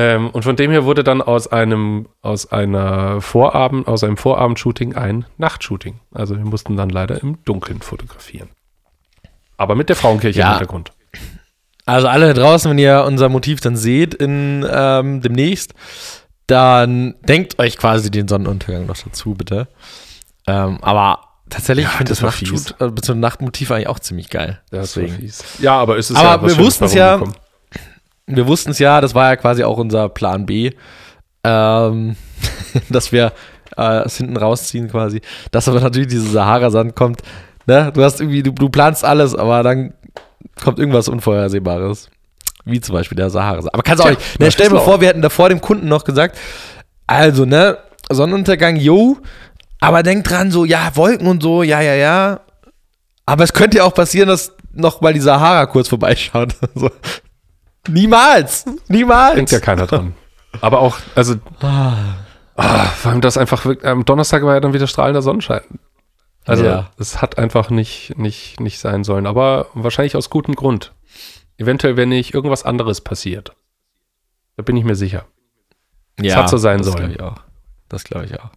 [0.00, 4.94] Ähm, und von dem her wurde dann aus einem, aus einer Vorabend, aus einem Vorabendshooting
[4.94, 5.98] ein Nachtshooting.
[6.14, 8.48] Also wir mussten dann leider im Dunkeln fotografieren.
[9.56, 10.46] Aber mit der Frauenkirche Ja.
[10.46, 10.92] im Hintergrund.
[11.84, 15.74] Also alle da draußen, wenn ihr unser Motiv dann seht in ähm, demnächst,
[16.46, 19.66] dann denkt euch quasi den Sonnenuntergang noch dazu, bitte.
[20.46, 22.70] Ähm, aber tatsächlich, Ja, ich finde das das, fies.
[22.78, 24.60] äh, Nachtmotiv eigentlich auch ziemlich geil.
[24.70, 25.28] Das Deswegen.
[25.60, 27.47] Ja, aber es ist Aber ja wir wussten's bei ja, rumgekommen.
[28.36, 30.70] Wir wussten es ja, das war ja quasi auch unser Plan B,
[31.44, 32.16] ähm,
[32.88, 33.32] dass wir
[33.76, 35.20] äh, es hinten rausziehen quasi.
[35.50, 37.22] Dass aber natürlich diese Sahara-Sand kommt.
[37.66, 37.90] Ne?
[37.92, 39.94] Du hast irgendwie, du, du planst alles, aber dann
[40.62, 42.10] kommt irgendwas Unvorhersehbares.
[42.64, 43.72] Wie zum Beispiel der Sahara-Sand.
[43.72, 44.40] Aber kannst auch Tja, nicht.
[44.40, 44.84] Ne, stell dir auch.
[44.84, 46.38] vor, wir hätten davor dem Kunden noch gesagt,
[47.06, 47.78] also, ne,
[48.10, 49.18] Sonnenuntergang, yo,
[49.80, 52.40] aber denk dran, so, ja, Wolken und so, ja, ja, ja.
[53.26, 56.54] Aber es könnte ja auch passieren, dass noch mal die Sahara kurz vorbeischaut.
[56.74, 56.90] so.
[57.86, 58.64] Niemals!
[58.88, 59.34] Niemals!
[59.36, 60.14] Denkt ja keiner dran.
[60.60, 62.14] Aber auch, also, ah,
[62.96, 65.62] vor allem das einfach, wirkt- am Donnerstag war ja dann wieder strahlender Sonnenschein.
[66.44, 66.90] Also, Ja.
[66.98, 69.26] es hat einfach nicht, nicht, nicht sein sollen.
[69.26, 70.94] Aber wahrscheinlich aus gutem Grund.
[71.58, 73.52] Eventuell, wenn nicht irgendwas anderes passiert.
[74.56, 75.26] Da bin ich mir sicher.
[76.20, 76.96] Ja, hat so sein das sollen.
[76.96, 77.42] glaube ich auch.
[77.88, 78.50] Das glaube ich auch.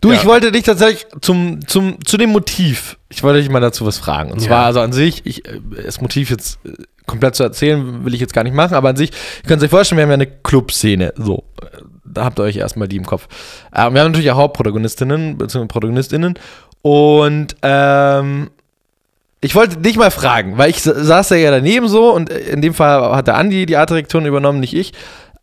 [0.00, 0.18] Du, Ja.
[0.18, 3.98] ich wollte dich tatsächlich zum, zum, zu dem Motiv, ich wollte dich mal dazu was
[3.98, 4.32] fragen.
[4.32, 4.48] Und Ja.
[4.48, 6.70] zwar, also an sich, ich, äh, das Motiv jetzt äh,
[7.06, 9.10] komplett zu erzählen, will ich jetzt gar nicht machen, aber an sich,
[9.42, 11.12] ihr könnt euch vorstellen, wir haben ja eine Clubszene.
[11.16, 11.66] So, äh,
[12.04, 13.26] da habt ihr euch erstmal die im Kopf.
[13.74, 16.34] Ähm, wir haben natürlich auch Hauptprotagonistinnen, beziehungsweise Protagonistinnen.
[16.82, 18.50] Und ähm,
[19.42, 22.74] ich wollte dich mal fragen, weil ich sa- saß ja daneben so und in dem
[22.74, 24.92] Fall hat der Andi die Artdirektion übernommen, nicht ich.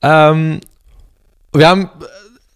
[0.01, 0.59] Ähm,
[1.53, 1.89] wir haben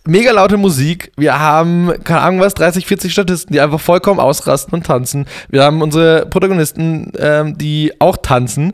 [0.05, 1.11] mega laute Musik.
[1.17, 5.25] Wir haben, keine Ahnung was, 30, 40 Statisten, die einfach vollkommen ausrasten und tanzen.
[5.49, 8.73] Wir haben unsere Protagonisten, ähm, die auch tanzen.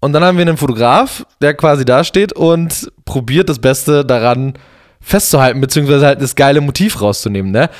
[0.00, 4.54] Und dann haben wir einen Fotograf, der quasi da steht und probiert das Beste daran
[5.00, 7.70] festzuhalten, beziehungsweise halt das geile Motiv rauszunehmen, ne?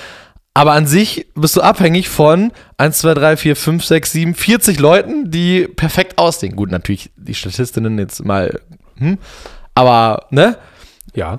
[0.56, 4.78] Aber an sich bist du abhängig von 1, 2, 3, 4, 5, 6, 7, 40
[4.78, 6.54] Leuten, die perfekt aussehen.
[6.54, 8.60] Gut, natürlich die Statistinnen jetzt mal,
[8.98, 9.18] hm,
[9.74, 10.56] aber, ne?
[11.14, 11.38] Ja.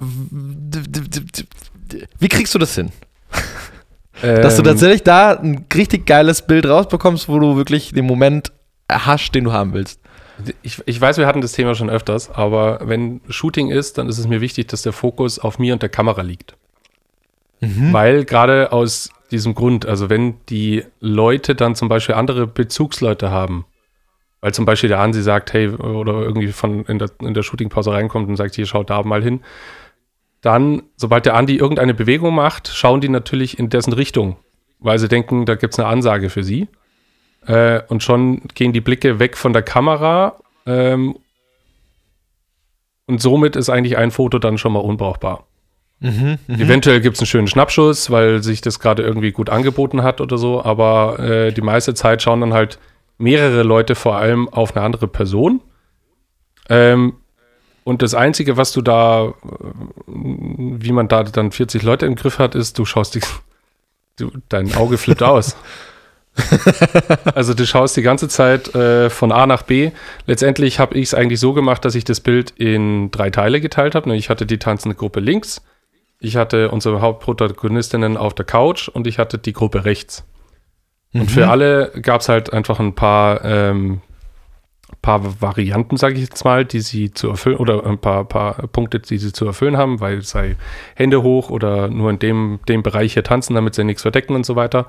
[2.20, 2.92] Wie kriegst du das hin?
[4.22, 8.54] Dass du Ähm, tatsächlich da ein richtig geiles Bild rausbekommst, wo du wirklich den Moment
[8.88, 10.00] erhascht, den du haben willst.
[10.64, 14.18] Ich, ich weiß, wir hatten das Thema schon öfters, aber wenn Shooting ist, dann ist
[14.18, 16.56] es mir wichtig, dass der Fokus auf mir und der Kamera liegt.
[17.92, 23.66] Weil gerade aus diesem Grund, also wenn die Leute dann zum Beispiel andere Bezugsleute haben,
[24.42, 27.92] weil zum Beispiel der Hansi sagt, hey, oder irgendwie von in der, in der Shootingpause
[27.92, 29.42] reinkommt und sagt, hier schaut da mal hin,
[30.42, 34.38] dann, sobald der Andi irgendeine Bewegung macht, schauen die natürlich in dessen Richtung,
[34.80, 36.68] weil sie denken, da gibt es eine Ansage für sie.
[37.48, 40.36] Äh, und schon gehen die Blicke weg von der Kamera.
[40.68, 41.16] Ähm,
[43.08, 45.46] und somit ist eigentlich ein Foto dann schon mal unbrauchbar.
[46.48, 50.38] Eventuell gibt es einen schönen Schnappschuss, weil sich das gerade irgendwie gut angeboten hat oder
[50.38, 52.78] so, aber äh, die meiste Zeit schauen dann halt
[53.18, 55.62] mehrere Leute vor allem auf eine andere Person.
[56.70, 57.18] Ähm,
[57.84, 59.34] und das Einzige, was du da, äh,
[60.08, 63.22] wie man da dann 40 Leute im Griff hat, ist, du schaust die,
[64.18, 65.56] du, dein Auge flippt aus.
[67.34, 69.92] Also du schaust die ganze Zeit äh, von A nach B.
[70.26, 73.96] Letztendlich habe ich es eigentlich so gemacht, dass ich das Bild in drei Teile geteilt
[73.96, 74.14] habe.
[74.16, 75.62] Ich hatte die tanzende Gruppe links,
[76.20, 80.24] ich hatte unsere Hauptprotagonistinnen auf der Couch und ich hatte die Gruppe rechts.
[81.22, 84.02] Und für alle gab es halt einfach ein paar, ähm,
[85.02, 89.00] paar Varianten, sage ich jetzt mal, die sie zu erfüllen oder ein paar, paar Punkte,
[89.00, 90.58] die sie zu erfüllen haben, weil sei
[90.94, 94.46] Hände hoch oder nur in dem, dem Bereich hier tanzen, damit sie nichts verdecken und
[94.46, 94.88] so weiter.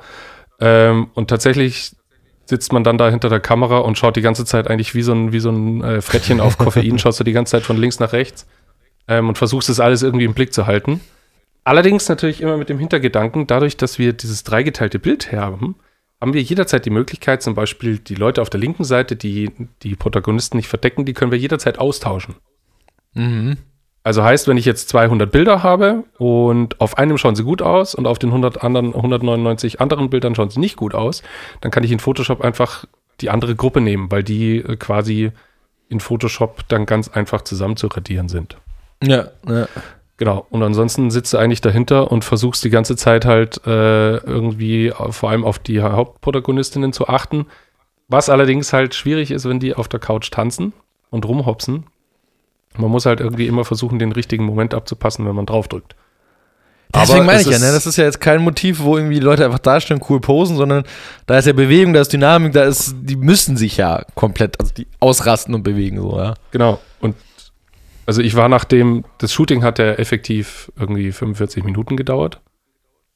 [0.61, 1.93] Ähm, und tatsächlich
[2.47, 5.13] sitzt man dann da hinter der Kamera und schaut die ganze Zeit eigentlich wie so
[5.13, 8.01] ein, wie so ein äh, Frettchen auf Koffein, schaust du die ganze Zeit von links
[8.01, 8.49] nach rechts
[9.07, 11.01] ähm, und versuchst das alles irgendwie im Blick zu halten.
[11.63, 15.77] Allerdings natürlich immer mit dem Hintergedanken, dadurch, dass wir dieses dreigeteilte Bild haben,
[16.21, 19.51] haben wir jederzeit die Möglichkeit, zum Beispiel die Leute auf der linken Seite, die
[19.83, 22.37] die Protagonisten nicht verdecken, die können wir jederzeit austauschen.
[23.15, 23.59] Mhm.
[24.03, 27.95] Also heißt, wenn ich jetzt 200 Bilder habe und auf einem schauen sie gut aus
[27.95, 31.25] und auf den 100 anderen, 199 anderen Bildern schauen sie nicht gut aus,
[31.61, 32.85] dann kann ich in Photoshop einfach
[33.21, 35.33] die andere Gruppe nehmen, weil die äh, quasi
[35.89, 38.57] in Photoshop dann ganz einfach zusammen zu radieren sind.
[39.03, 39.67] Ja, ja.
[40.19, 40.47] Genau.
[40.51, 45.31] Und ansonsten sitzt du eigentlich dahinter und versuchst die ganze Zeit halt äh, irgendwie vor
[45.31, 47.47] allem auf die Hauptprotagonistinnen zu achten.
[48.09, 50.73] Was allerdings halt schwierig ist, wenn die auf der Couch tanzen
[51.11, 51.85] und rumhopsen.
[52.77, 55.97] Man muss halt irgendwie immer versuchen, den richtigen Moment abzupassen, wenn man draufdrückt.
[56.95, 57.73] Deswegen meine ich ja, ne?
[57.73, 60.85] das ist ja jetzt kein Motiv, wo irgendwie Leute einfach dastehen, cool posen, sondern
[61.27, 64.73] da ist ja Bewegung, da ist Dynamik, da ist, die müssen sich ja komplett, also
[64.73, 66.35] die ausrasten und bewegen so, ja.
[66.53, 66.79] Genau.
[68.07, 72.41] Also ich war nach dem, das Shooting hat ja effektiv irgendwie 45 Minuten gedauert.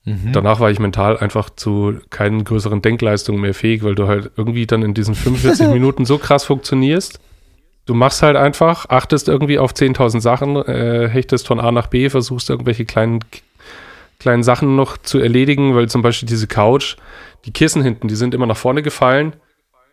[0.05, 0.33] Mhm.
[0.33, 4.67] Danach war ich mental einfach zu keinen größeren Denkleistungen mehr fähig, weil du halt irgendwie
[4.67, 7.21] dann in diesen 45 Minuten so krass funktionierst.
[7.87, 12.09] Du machst halt einfach, achtest irgendwie auf 10.000 Sachen, äh, hechtest von A nach B,
[12.09, 13.21] versuchst irgendwelche kleinen,
[14.19, 16.97] kleinen Sachen noch zu erledigen, weil zum Beispiel diese Couch,
[17.45, 19.35] die Kissen hinten, die sind immer nach vorne gefallen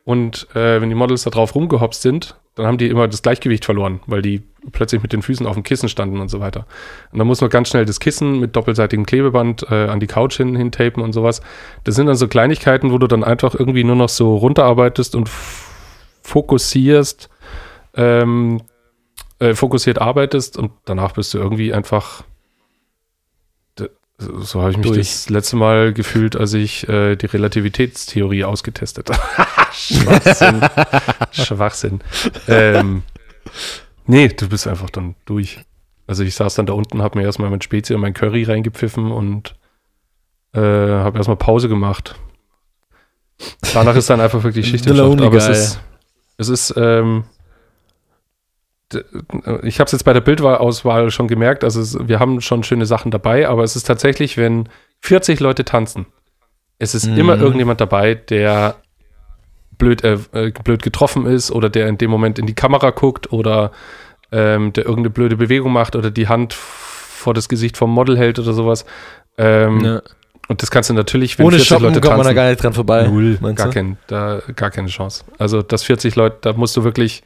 [0.08, 3.65] und äh, wenn die Models da drauf rumgehopst sind, dann haben die immer das Gleichgewicht
[3.65, 4.41] verloren, weil die
[4.72, 6.65] plötzlich mit den Füßen auf dem Kissen standen und so weiter.
[7.12, 10.38] Und dann muss man ganz schnell das Kissen mit doppelseitigem Klebeband äh, an die Couch
[10.38, 11.41] hin, hintapen und sowas.
[11.84, 15.30] Das sind dann so Kleinigkeiten, wo du dann einfach irgendwie nur noch so runterarbeitest und
[16.22, 17.30] fokussierst,
[17.96, 18.62] ähm,
[19.39, 22.24] äh, fokussiert arbeitest und danach bist du irgendwie einfach
[24.20, 24.98] so habe ich mich Durch.
[24.98, 29.48] das letzte Mal gefühlt, als ich äh, die Relativitätstheorie ausgetestet habe.
[29.72, 30.62] Schwachsinn.
[31.32, 32.02] Schwachsinn.
[32.48, 33.04] Ähm,
[34.08, 35.60] nee, du bist einfach dann durch.
[36.08, 39.12] Also ich saß dann da unten, habe mir erstmal mein Spezi und mein Curry reingepfiffen
[39.12, 39.56] und
[40.54, 42.16] äh, habe erstmal Pause gemacht.
[43.74, 45.22] Danach ist dann einfach wirklich Schicht im Schacht.
[45.22, 45.80] Aber es ist,
[46.38, 47.26] es ist ähm,
[49.63, 52.86] ich habe es jetzt bei der Bildauswahl schon gemerkt, also es, wir haben schon schöne
[52.86, 54.69] Sachen dabei, aber es ist tatsächlich, wenn
[55.02, 56.06] 40 Leute tanzen,
[56.80, 57.17] es ist mhm.
[57.17, 58.76] immer irgendjemand dabei, der
[59.78, 63.32] blöd, äh, äh, blöd getroffen ist oder der in dem Moment in die Kamera guckt
[63.32, 63.71] oder
[64.32, 68.39] ähm, der irgendeine blöde Bewegung macht oder die Hand vor das Gesicht vom Model hält
[68.39, 68.86] oder sowas.
[69.38, 70.02] Ähm, ja.
[70.47, 72.50] Und das kannst du natürlich, wenn Ohne 40 Shoppen Leute tanzen, kommt man da gar
[72.50, 73.08] nicht dran vorbei.
[73.08, 75.26] Null, gar, kein, da, gar keine Chance.
[75.38, 77.23] Also das 40 Leute, da musst du wirklich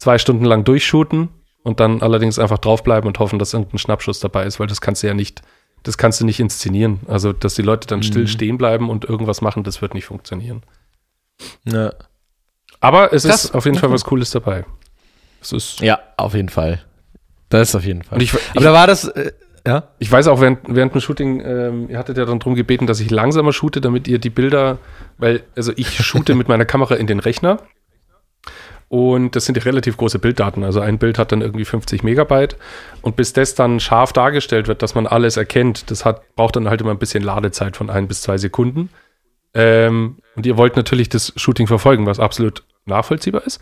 [0.00, 1.28] zwei Stunden lang durchshooten
[1.62, 5.02] und dann allerdings einfach draufbleiben und hoffen, dass irgendein Schnappschuss dabei ist, weil das kannst
[5.02, 5.42] du ja nicht,
[5.84, 7.00] das kannst du nicht inszenieren.
[7.06, 8.04] Also, dass die Leute dann mhm.
[8.04, 10.62] still stehen bleiben und irgendwas machen, das wird nicht funktionieren.
[11.64, 11.92] Ja.
[12.80, 14.64] Aber es das, ist auf jeden Fall was Cooles dabei.
[15.40, 16.82] Es ist ja, auf jeden Fall.
[17.50, 18.20] Das ist auf jeden Fall.
[18.22, 19.32] Ich, Aber da war das, äh,
[19.66, 19.88] ja?
[19.98, 23.00] Ich weiß auch, während, während dem Shooting, ähm, ihr hattet ja dann darum gebeten, dass
[23.00, 24.78] ich langsamer shoote, damit ihr die Bilder,
[25.18, 27.58] weil, also ich shoote mit meiner Kamera in den Rechner
[28.90, 30.64] und das sind relativ große Bilddaten.
[30.64, 32.56] Also ein Bild hat dann irgendwie 50 Megabyte.
[33.02, 36.68] Und bis das dann scharf dargestellt wird, dass man alles erkennt, das hat, braucht dann
[36.68, 38.90] halt immer ein bisschen Ladezeit von ein bis zwei Sekunden.
[39.54, 43.60] Ähm, und ihr wollt natürlich das Shooting verfolgen, was absolut nachvollziehbar ist.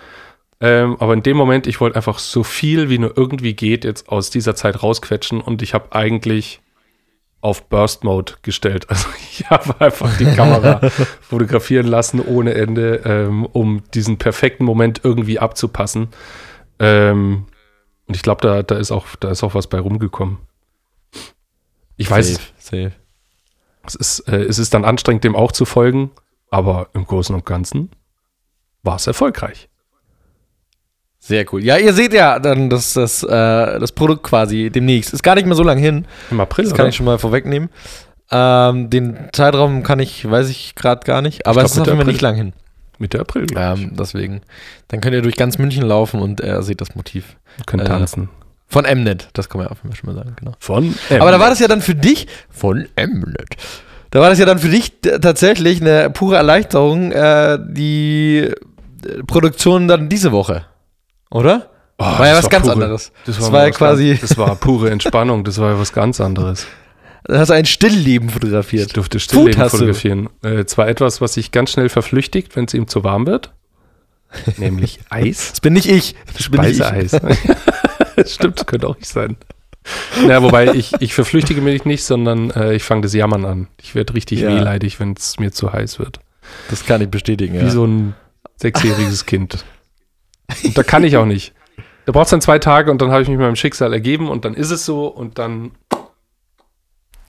[0.63, 4.09] Ähm, aber in dem Moment, ich wollte einfach so viel wie nur irgendwie geht jetzt
[4.09, 6.63] aus dieser Zeit rausquetschen und ich habe eigentlich
[7.41, 8.87] auf Burst Mode gestellt.
[8.91, 10.81] Also ich habe einfach die Kamera
[11.21, 16.09] fotografieren lassen ohne Ende, ähm, um diesen perfekten Moment irgendwie abzupassen.
[16.79, 17.47] Ähm,
[18.07, 20.39] und ich glaube, da, da, ist auch, da ist auch was bei rumgekommen.
[21.97, 22.93] Ich weiß, safe, safe.
[23.85, 26.11] Es, ist, äh, es ist dann anstrengend, dem auch zu folgen,
[26.51, 27.91] aber im Großen und Ganzen
[28.83, 29.69] war es erfolgreich.
[31.29, 31.63] Sehr cool.
[31.63, 35.13] Ja, ihr seht ja dann das, das, äh, das Produkt quasi demnächst.
[35.13, 36.07] Ist gar nicht mehr so lange hin.
[36.31, 36.89] Im April, Das kann oder?
[36.89, 37.69] ich schon mal vorwegnehmen.
[38.31, 41.99] Ähm, den Zeitraum kann ich, weiß ich gerade gar nicht, aber es ist auf jeden
[41.99, 42.55] Fall nicht lang hin.
[42.97, 43.47] Mitte April.
[43.55, 44.41] Ähm, deswegen.
[44.89, 47.37] Dann könnt ihr durch ganz München laufen und äh, seht das Motiv.
[47.67, 48.31] Könnt äh, tanzen.
[48.67, 50.53] Von Mnet, das kann man ja auch schon mal sagen, genau.
[50.61, 51.21] Von Mnet.
[51.21, 53.57] Aber da war das ja dann für dich, von Mnet.
[54.11, 59.89] Da war das ja dann für dich tatsächlich eine pure Erleichterung, äh, die äh, Produktion
[59.89, 60.65] dann diese Woche.
[61.31, 61.71] Oder?
[61.99, 63.13] Oh, war ja was war ganz pure, anderes.
[63.27, 64.09] Das war, das war ja quasi.
[64.11, 66.67] Ganz, das war pure Entspannung, das war ja was ganz anderes.
[67.25, 68.87] Da hast du ein Stillleben fotografiert.
[68.87, 70.29] Ich durfte Stillleben fotografieren.
[70.43, 73.53] Äh, zwar etwas, was sich ganz schnell verflüchtigt, wenn es ihm zu warm wird.
[74.57, 75.51] nämlich Eis.
[75.51, 76.15] Das bin nicht ich.
[76.37, 76.87] Das bin nicht ich.
[76.87, 77.21] Speiseeis.
[78.33, 79.37] Stimmt, könnte auch ich sein.
[80.23, 83.69] Naja, wobei ich, ich verflüchtige mich nicht, sondern äh, ich fange das Jammern an.
[83.81, 84.49] Ich werde richtig Ja.
[84.49, 86.21] wehleidig, wenn es mir zu heiß wird.
[86.71, 87.71] Das kann ich bestätigen, Wie ja.
[87.71, 88.15] so ein
[88.57, 89.65] sechsjähriges Kind.
[90.65, 91.53] Und da kann ich auch nicht.
[92.07, 94.45] Da braucht es dann zwei Tage und dann habe ich mich meinem Schicksal ergeben und
[94.45, 95.73] dann ist es so und dann,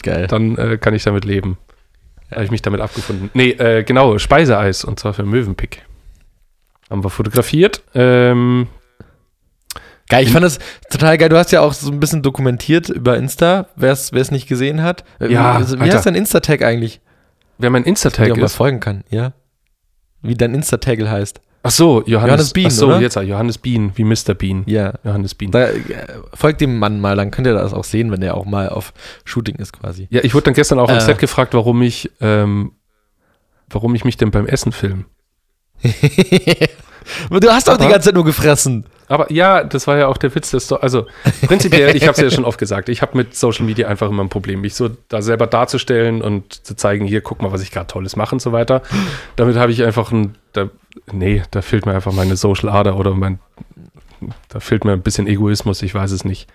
[0.04, 0.28] Geil.
[0.28, 1.58] dann äh, kann ich damit leben.
[2.32, 3.30] Habe ich mich damit abgefunden.
[3.34, 5.84] Nee, äh, genau, Speiseeis und zwar für Möwenpick.
[6.90, 7.84] Haben wir fotografiert.
[7.94, 8.68] Ähm,
[10.10, 10.58] Geil, ich fand das
[10.90, 11.30] total geil.
[11.30, 15.04] Du hast ja auch so ein bisschen dokumentiert über Insta, wer es nicht gesehen hat.
[15.20, 17.00] Äh, Ja, wie, wie heißt dein Insta-Tag eigentlich?
[17.60, 18.56] wer mein Insta-Tag auch mal ist.
[18.56, 19.34] folgen kann, ja?
[20.22, 21.42] Wie dein Insta-Tag heißt.
[21.62, 23.02] Ach so, Johannes, Johannes Bean, Ach so, oder?
[23.02, 24.34] jetzt Johannes Bean, wie Mr.
[24.34, 24.64] Bean.
[24.66, 24.94] Ja.
[25.04, 25.52] Johannes Bean.
[25.52, 25.84] Da, äh,
[26.34, 28.94] folgt dem Mann mal, dann könnt ihr das auch sehen, wenn der auch mal auf
[29.26, 30.08] Shooting ist quasi.
[30.10, 31.02] Ja, ich wurde dann gestern auch Äh.
[31.02, 32.72] Set gefragt, warum ich, ähm,
[33.70, 35.06] warum ich mich denn beim Essen film.
[37.30, 38.86] Du hast doch die ganze Zeit nur gefressen.
[39.10, 41.08] Aber ja, das war ja auch der Witz des Sto Also
[41.48, 44.24] prinzipiell, ich habe es ja schon oft gesagt, ich habe mit Social Media einfach immer
[44.24, 47.72] ein Problem, mich so da selber darzustellen und zu zeigen, hier, guck mal, was ich
[47.72, 48.82] gerade Tolles mache und so weiter.
[49.36, 50.70] Damit habe ich einfach ein, da,
[51.12, 53.40] nee, da fehlt mir einfach meine Social Ader oder mein,
[54.50, 56.48] da fehlt mir ein bisschen Egoismus, ich weiß es nicht.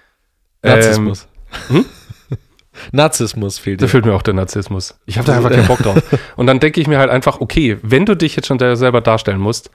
[0.62, 1.26] Narzissmus.
[1.68, 1.84] hm?
[2.92, 3.90] Narzissmus fehlt Da dir.
[3.90, 4.98] fehlt mir auch der Narzissmus.
[5.06, 6.02] Ich habe da einfach keinen Bock drauf.
[6.36, 9.00] Und dann denke ich mir halt einfach, okay, wenn du dich jetzt schon da selber
[9.00, 9.70] darstellen musst,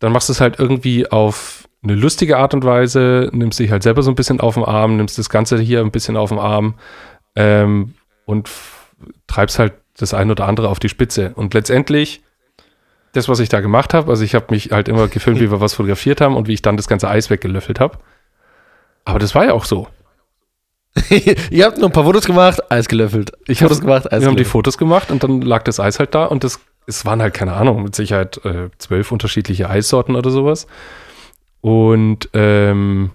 [0.00, 3.82] dann machst du es halt irgendwie auf eine lustige Art und Weise, nimmst dich halt
[3.82, 6.38] selber so ein bisschen auf den Arm, nimmst das Ganze hier ein bisschen auf den
[6.38, 6.74] Arm
[7.36, 7.94] ähm,
[8.26, 8.48] und
[9.26, 11.32] treibst halt das ein oder andere auf die Spitze.
[11.34, 12.22] Und letztendlich,
[13.12, 15.60] das, was ich da gemacht habe, also ich habe mich halt immer gefilmt, wie wir
[15.60, 17.98] was fotografiert haben und wie ich dann das ganze Eis weggelöffelt habe.
[19.04, 19.88] Aber das war ja auch so.
[21.50, 23.32] Ihr habt nur ein paar Fotos gemacht, Eis gelöffelt.
[23.46, 24.48] Ich Fotos hab- gemacht, Eis Wir haben die gelöffelt.
[24.52, 27.52] Fotos gemacht und dann lag das Eis halt da und das, es waren halt, keine
[27.52, 30.66] Ahnung, mit Sicherheit äh, zwölf unterschiedliche Eissorten oder sowas.
[31.60, 33.10] Und ähm,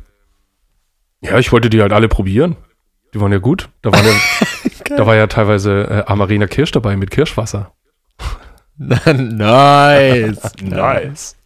[1.22, 2.56] ja, ich wollte die halt alle probieren.
[3.14, 3.70] Die waren ja gut.
[3.82, 7.72] Da, waren ja, da war ja teilweise äh, Amarena Kirsch dabei mit Kirschwasser.
[8.78, 10.40] nice.
[10.62, 11.36] Nice.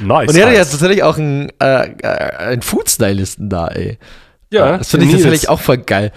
[0.00, 0.28] Nice.
[0.28, 3.96] Und ihr hattet ja tatsächlich auch einen, äh, äh, einen Food-Stylisten da, ey.
[4.52, 6.12] Ja, das finde ich tatsächlich auch voll geil.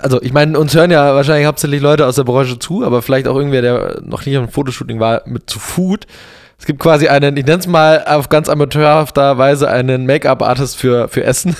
[0.00, 3.26] Also, ich meine, uns hören ja wahrscheinlich hauptsächlich Leute aus der Branche zu, aber vielleicht
[3.28, 6.06] auch irgendwer, der noch nie auf einem Fotoshooting war, mit zu Food.
[6.58, 11.08] Es gibt quasi einen, ich nenne es mal auf ganz amateurhafter Weise einen Make-up-Artist für,
[11.08, 11.56] für Essen,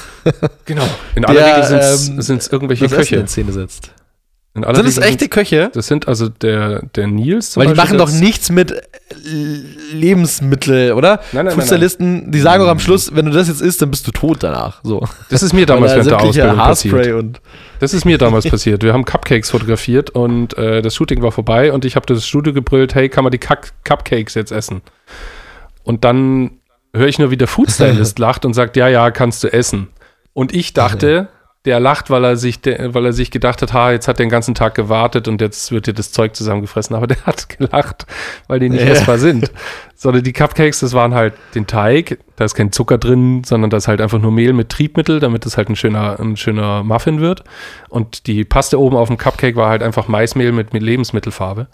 [0.64, 0.84] Genau.
[1.16, 1.64] In aller Der, Regel
[2.14, 3.16] sind ähm, es irgendwelche das Essen Köche.
[3.16, 3.90] in Szene setzt.
[4.54, 5.70] Sind Regel echte Köche?
[5.72, 7.52] Das sind also der, der Nils.
[7.52, 8.74] zum Weil die Beispiel, machen doch das- nichts mit
[9.92, 11.16] Lebensmittel, oder?
[11.16, 13.90] Nein, nein, nein, Foodstylisten, die sagen auch am Schluss, wenn du das jetzt isst, dann
[13.90, 14.80] bist du tot danach.
[14.82, 15.06] So.
[15.30, 17.12] Das ist mir damals während der Ausbildung passiert.
[17.14, 17.40] Und
[17.80, 18.82] Das ist mir damals passiert.
[18.82, 22.52] Wir haben Cupcakes fotografiert und äh, das Shooting war vorbei und ich habe das Studio
[22.52, 24.82] gebrüllt, hey, kann man die Cup Cupcakes jetzt essen?
[25.82, 26.52] Und dann
[26.94, 29.88] höre ich nur, wie der Foodstylist lacht und sagt, ja, ja, kannst du essen.
[30.34, 31.28] Und ich dachte,
[31.64, 34.30] der lacht, weil er sich, weil er sich gedacht hat, ha, jetzt hat er den
[34.30, 36.96] ganzen Tag gewartet und jetzt wird dir das Zeug zusammengefressen.
[36.96, 38.06] Aber der hat gelacht,
[38.48, 38.88] weil die nicht Ja.
[38.90, 39.52] essbar sind.
[39.94, 43.76] Sondern die Cupcakes, das waren halt den Teig, da ist kein Zucker drin, sondern da
[43.76, 47.20] ist halt einfach nur Mehl mit Triebmittel, damit es halt ein schöner, ein schöner Muffin
[47.20, 47.44] wird.
[47.88, 51.68] Und die Paste oben auf dem Cupcake war halt einfach Maismehl mit, mit Lebensmittelfarbe.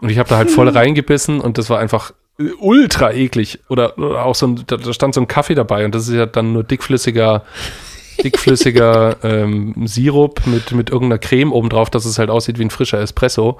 [0.00, 2.12] Und ich habe da halt voll reingebissen und das war einfach
[2.58, 3.60] ultra eklig.
[3.68, 6.14] Oder, oder auch so ein, da, da stand so ein Kaffee dabei und das ist
[6.14, 7.44] ja dann nur dickflüssiger,
[8.22, 13.00] dickflüssiger ähm, Sirup mit, mit irgendeiner Creme obendrauf, dass es halt aussieht wie ein frischer
[13.00, 13.58] Espresso.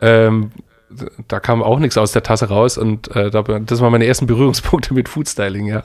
[0.00, 0.50] Ähm,
[1.28, 4.26] da kam auch nichts aus der Tasse raus und äh, da, das waren meine ersten
[4.26, 5.82] Berührungspunkte mit Foodstyling, ja.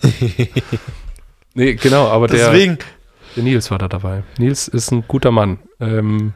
[1.53, 2.77] nee, genau, aber der, deswegen,
[3.35, 4.23] der Nils war da dabei.
[4.37, 5.59] Nils ist ein guter Mann.
[5.79, 6.33] Ähm,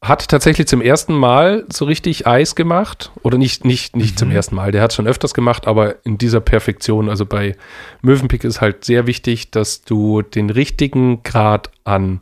[0.00, 3.10] hat tatsächlich zum ersten Mal so richtig Eis gemacht.
[3.22, 4.70] Oder nicht, nicht, nicht zum ersten Mal.
[4.70, 7.08] Der hat es schon öfters gemacht, aber in dieser Perfektion.
[7.08, 7.56] Also bei
[8.00, 12.20] Mövenpick ist halt sehr wichtig, dass du den richtigen Grad an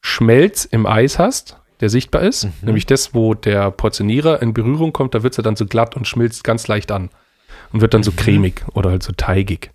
[0.00, 2.48] Schmelz im Eis hast, der sichtbar ist.
[2.62, 6.08] Nämlich das, wo der Portionierer in Berührung kommt, da wird er dann so glatt und
[6.08, 7.10] schmilzt ganz leicht an.
[7.72, 9.70] Und wird dann so cremig oder halt so teigig.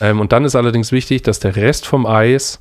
[0.00, 2.60] Ähm, und dann ist allerdings wichtig, dass der Rest vom Eis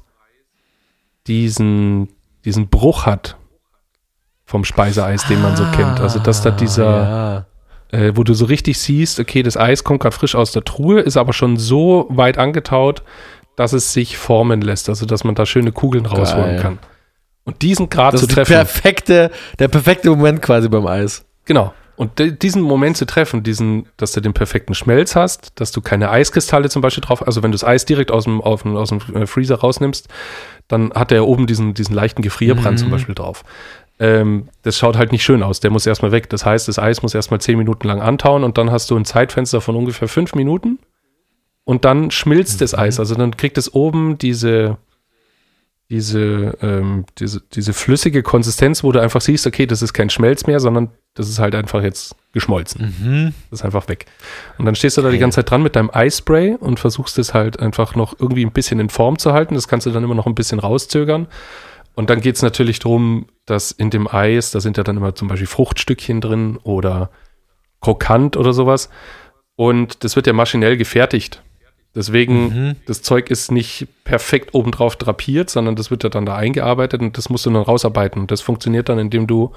[1.27, 2.09] diesen,
[2.45, 3.35] diesen Bruch hat
[4.45, 5.99] vom Speiseeis, den man so kennt.
[5.99, 7.45] Also dass da dieser,
[7.91, 7.97] Ja.
[7.99, 10.99] äh, wo du so richtig siehst, okay, das Eis kommt gerade frisch aus der Truhe,
[11.01, 13.03] ist aber schon so weit angetaut,
[13.55, 16.59] dass es sich formen lässt, also dass man da schöne Kugeln rausholen Geil.
[16.61, 16.79] kann.
[17.45, 21.25] Und diesen Grad zu treffen, perfekte, der perfekte Moment quasi beim Eis.
[21.45, 21.73] genau.
[21.97, 25.79] Und di- diesen Moment zu treffen, diesen, dass du den perfekten Schmelz hast, dass du
[25.79, 28.89] keine Eiskristalle zum Beispiel drauf, also wenn du das Eis direkt aus dem, auf aus
[28.89, 30.09] dem äh, Freezer rausnimmst,
[30.67, 32.77] dann hat er oben diesen, diesen leichten Gefrierbrand Mhm.
[32.77, 33.45] zum Beispiel drauf.
[33.99, 35.59] Ähm, das schaut halt nicht schön aus.
[35.59, 36.29] Der muss erstmal weg.
[36.29, 39.05] Das heißt, das Eis muss erstmal zehn Minuten lang antauen und dann hast du ein
[39.05, 40.79] Zeitfenster von ungefähr fünf Minuten
[41.63, 42.99] und dann schmilzt das Eis.
[42.99, 44.77] Also dann kriegt es oben diese,
[45.89, 50.45] diese, ähm, diese, diese flüssige Konsistenz, wo du einfach siehst, okay, das ist kein Schmelz
[50.45, 52.95] mehr, sondern das ist halt einfach jetzt geschmolzen.
[52.99, 53.33] Mhm.
[53.49, 54.05] Das ist einfach weg.
[54.57, 57.33] Und dann stehst du da die ganze Zeit dran mit deinem Eispray und versuchst es
[57.33, 59.55] halt einfach noch irgendwie ein bisschen in Form zu halten.
[59.55, 61.27] Das kannst du dann immer noch ein bisschen rauszögern.
[61.95, 65.15] Und dann geht es natürlich darum, dass in dem Eis, da sind ja dann immer
[65.15, 67.09] zum Beispiel Fruchtstückchen drin oder
[67.81, 68.89] krokant oder sowas.
[69.55, 71.41] Und das wird ja maschinell gefertigt.
[71.95, 72.75] Deswegen, Mhm.
[72.87, 77.17] das Zeug ist nicht perfekt obendrauf drapiert, sondern das wird ja dann da eingearbeitet und
[77.17, 78.21] das musst du dann rausarbeiten.
[78.21, 79.53] Und das funktioniert dann, indem du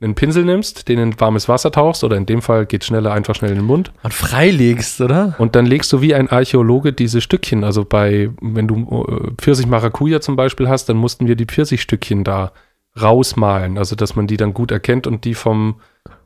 [0.00, 3.34] einen Pinsel nimmst, den in warmes Wasser tauchst oder in dem Fall geht schneller einfach
[3.34, 5.34] schnell in den Mund Und freilegst, oder?
[5.38, 7.64] und dann legst du wie ein Archäologe diese Stückchen.
[7.64, 12.52] Also bei, wenn du äh, Pfirsich-Maracuja zum Beispiel hast, dann mussten wir die Pfirsichstückchen da
[13.00, 13.78] rausmalen.
[13.78, 15.80] Also, dass man die dann gut erkennt und die vom,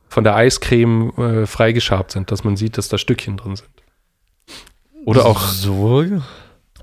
[0.07, 3.69] von der Eiscreme äh, freigeschabt sind, dass man sieht, dass da Stückchen drin sind.
[5.05, 6.05] Oder auch, so.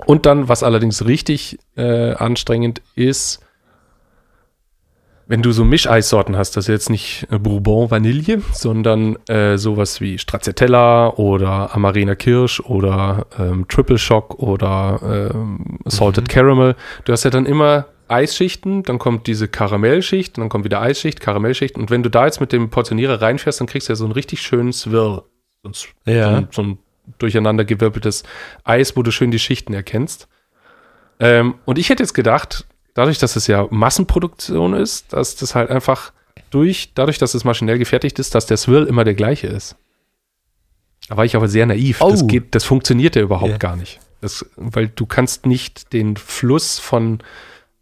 [0.07, 3.41] und dann, was allerdings richtig äh, anstrengend ist,
[5.29, 10.01] wenn du so Mischeissorten hast, das ist jetzt nicht äh, Bourbon Vanille, sondern äh, sowas
[10.01, 16.75] wie Stracciatella oder Amarena Kirsch oder ähm, Triple Shock oder ähm, Salted Caramel.
[17.05, 21.77] Du hast ja dann immer Eisschichten, dann kommt diese Karamellschicht, dann kommt wieder Eisschicht, Karamellschicht.
[21.77, 24.13] Und wenn du da jetzt mit dem Portionierer reinfährst, dann kriegst du ja so einen
[24.15, 25.25] richtig schönen Swirl.
[25.63, 26.37] So ein, so Ja.
[26.39, 26.79] ein, so ein
[27.19, 28.23] durcheinander gewirbeltes
[28.65, 30.27] Eis, wo du schön die Schichten erkennst.
[31.21, 32.67] Ähm, und ich hätte jetzt gedacht,
[32.99, 36.13] dadurch, dass es ja Massenproduktion ist, dass das halt einfach
[36.51, 39.77] durch, dadurch, dass es maschinell gefertigt ist, dass der Swirl immer der gleiche ist.
[41.09, 41.99] Da war ich aber sehr naiv.
[42.01, 42.27] Das, Oh.
[42.27, 43.57] geht, das funktioniert ja überhaupt Ja.
[43.59, 44.01] gar nicht.
[44.21, 47.21] Das, weil du kannst nicht den Fluss von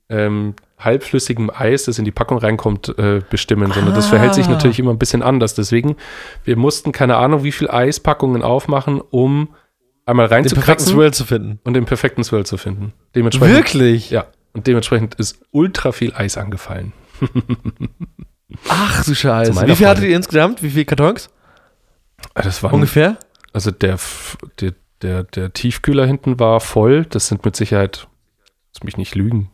[0.08, 4.50] ähm, halbflüssigem Eis, das in die Packung reinkommt, äh, bestimmen, sondern das verhält sich Ah.
[4.50, 5.54] natürlich immer ein bisschen anders.
[5.54, 5.96] Deswegen,
[6.44, 9.48] wir mussten keine Ahnung, wie viel Eispackungen aufmachen, um
[10.04, 11.58] einmal Den perfekten reinzukratzen Swirl zu finden.
[11.64, 12.92] und den perfekten Swirl zu finden.
[13.16, 14.10] Dementsprechend, Wirklich?
[14.10, 14.26] ja.
[14.56, 16.94] Und dementsprechend ist ultra viel Eis angefallen.
[18.70, 19.66] Ach du Scheiße.
[19.66, 20.62] Wie viel hattet ihr insgesamt?
[20.62, 21.28] Wie viele Kartons?
[22.34, 23.18] Ah, Das war Ungefähr?
[23.52, 23.98] also der,
[24.60, 27.04] der, der, der Tiefkühler hinten war voll.
[27.04, 28.08] Das sind mit Sicherheit,
[28.72, 29.50] lass mich nicht lügen,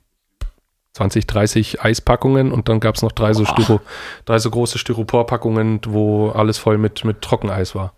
[0.92, 3.80] 20, 30 Eispackungen und dann gab es noch drei so, Styro,
[4.24, 7.92] drei so große Styroporpackungen, wo alles voll mit, mit Trockeneis war.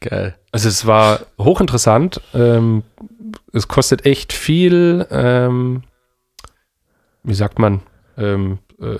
[0.00, 0.36] Geil.
[0.50, 2.20] Also es war hochinteressant.
[2.34, 2.82] Ähm,
[3.52, 5.84] es kostet echt viel, ähm,
[7.22, 7.80] wie sagt man,
[8.16, 8.98] ähm, äh,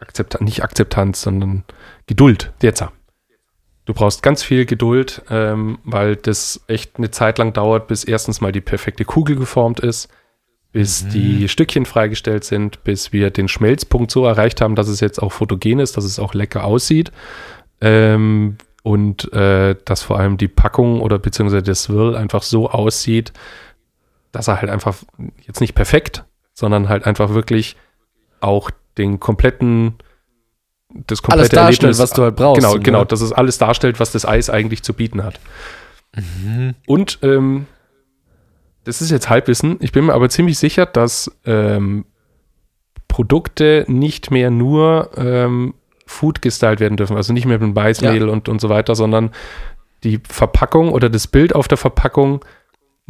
[0.00, 1.64] Akzeptanz, nicht Akzeptanz, sondern
[2.06, 2.52] Geduld.
[2.62, 2.84] Jetzt.
[3.84, 8.40] Du brauchst ganz viel Geduld, ähm, weil das echt eine Zeit lang dauert, bis erstens
[8.40, 10.08] mal die perfekte Kugel geformt ist,
[10.72, 15.20] bis die Stückchen freigestellt sind, bis wir den Schmelzpunkt so erreicht haben, dass es jetzt
[15.20, 17.10] auch fotogen ist, dass es auch lecker aussieht.
[17.80, 23.32] Ähm, und äh, dass vor allem die Packung oder beziehungsweise der Swirl einfach so aussieht,
[24.32, 24.96] dass er halt einfach
[25.46, 27.76] jetzt nicht perfekt, sondern halt einfach wirklich
[28.40, 29.94] auch den kompletten,
[30.88, 32.60] das komplette Alles darstellt, Erlebnis, was du halt brauchst.
[32.60, 32.80] Genau, ne?
[32.80, 35.40] genau, dass es alles darstellt, was das Eis eigentlich zu bieten hat.
[36.16, 36.74] Mhm.
[36.86, 37.66] Und ähm,
[38.84, 39.76] das ist jetzt Halbwissen.
[39.80, 42.04] Ich bin mir aber ziemlich sicher, dass ähm,
[43.08, 45.74] Produkte nicht mehr nur ähm,
[46.06, 49.30] Food gestylt werden dürfen, also nicht mehr mit Weißmehl und, und so weiter, sondern
[50.02, 52.44] die Verpackung oder das Bild auf der Verpackung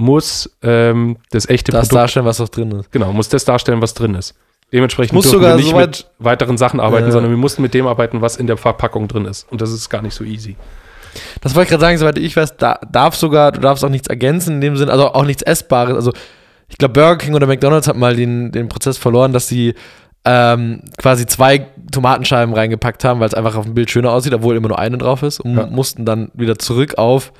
[0.00, 2.90] muss ähm, das echte Das Produkt, darstellen, was auch drin ist.
[2.90, 4.34] genau, muss das darstellen, was drin ist.
[4.72, 7.12] Dementsprechend Muss sogar wir nicht so mit weiteren Sachen arbeiten, Ja.
[7.12, 9.50] sondern wir mussten mit dem arbeiten, was in der Verpackung drin ist.
[9.50, 10.56] Und das ist gar nicht so easy.
[11.40, 14.06] Das wollte ich gerade sagen, soweit ich weiß, da darf sogar, du darfst auch nichts
[14.08, 15.94] ergänzen in dem Sinn, also auch nichts Essbares.
[15.96, 16.12] Also
[16.68, 19.74] ich glaube, Burger King oder McDonalds hat mal den, den Prozess verloren, dass sie
[20.24, 24.54] ähm, quasi zwei Tomatenscheiben reingepackt haben, weil es einfach auf dem Bild schöner aussieht, obwohl
[24.56, 25.66] immer nur eine drauf ist und Ja.
[25.66, 27.32] mussten dann wieder zurück auf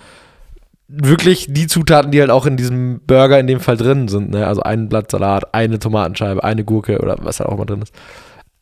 [0.92, 4.30] wirklich die Zutaten, die halt auch in diesem Burger in dem Fall drin sind.
[4.30, 4.46] Ne?
[4.46, 7.94] Also ein Blatt Salat, eine Tomatenscheibe, eine Gurke oder was halt auch immer drin ist.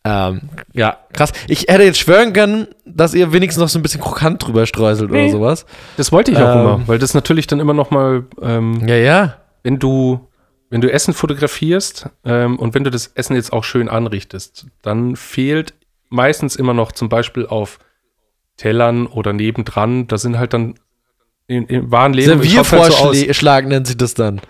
[0.05, 1.33] Ähm, ja, krass.
[1.49, 5.11] Ich hätte jetzt schwören können, dass ihr wenigstens noch so ein bisschen krokant drüber streuselt
[5.11, 5.24] Nee.
[5.24, 5.66] oder sowas.
[5.97, 6.61] Das wollte ich auch Ähm.
[6.61, 9.35] immer, weil das natürlich dann immer noch mal, ähm, Ja, ja.
[9.62, 10.20] wenn du
[10.70, 15.16] wenn du Essen fotografierst ähm, und wenn du das Essen jetzt auch schön anrichtest, dann
[15.16, 15.72] fehlt
[16.11, 17.79] meistens immer noch zum Beispiel auf
[18.59, 20.74] Tellern oder nebendran, da sind halt dann
[21.49, 23.12] in, im wahren Leben schaut halt so.
[23.12, 24.40] Serviervorschlag nennt sich das dann.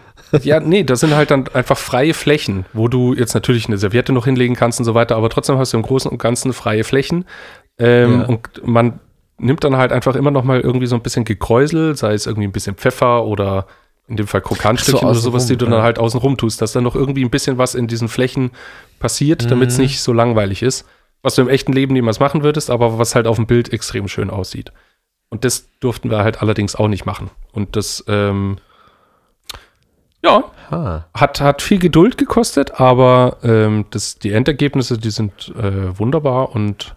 [0.42, 4.12] Ja, nee, das sind halt dann einfach freie Flächen, wo du jetzt natürlich eine Serviette
[4.12, 6.84] noch hinlegen kannst und so weiter, aber trotzdem hast du im Großen und Ganzen freie
[6.84, 7.24] Flächen.
[7.78, 8.26] Ähm, Ja.
[8.26, 9.00] Und man
[9.38, 12.46] nimmt dann halt einfach immer noch mal irgendwie so ein bisschen Gekräusel, sei es irgendwie
[12.46, 13.66] ein bisschen Pfeffer oder
[14.08, 15.84] in dem Fall Krokanstückchen So, oder sowas, die du außenrum, dann ja.
[15.84, 18.50] halt außen rum tust, dass dann noch irgendwie ein bisschen was in diesen Flächen
[18.98, 19.84] passiert, damit es Mhm.
[19.84, 20.84] nicht so langweilig ist.
[21.22, 24.08] Was du im echten Leben niemals machen würdest, aber was halt auf dem Bild extrem
[24.08, 24.72] schön aussieht.
[25.30, 27.30] Und das durften wir halt allerdings auch nicht machen.
[27.52, 28.56] Und das, ähm,
[30.24, 31.04] ja, Ah.
[31.14, 36.54] hat, hat viel Geduld gekostet, aber ähm, das, die Endergebnisse, die sind äh, wunderbar.
[36.54, 36.94] Und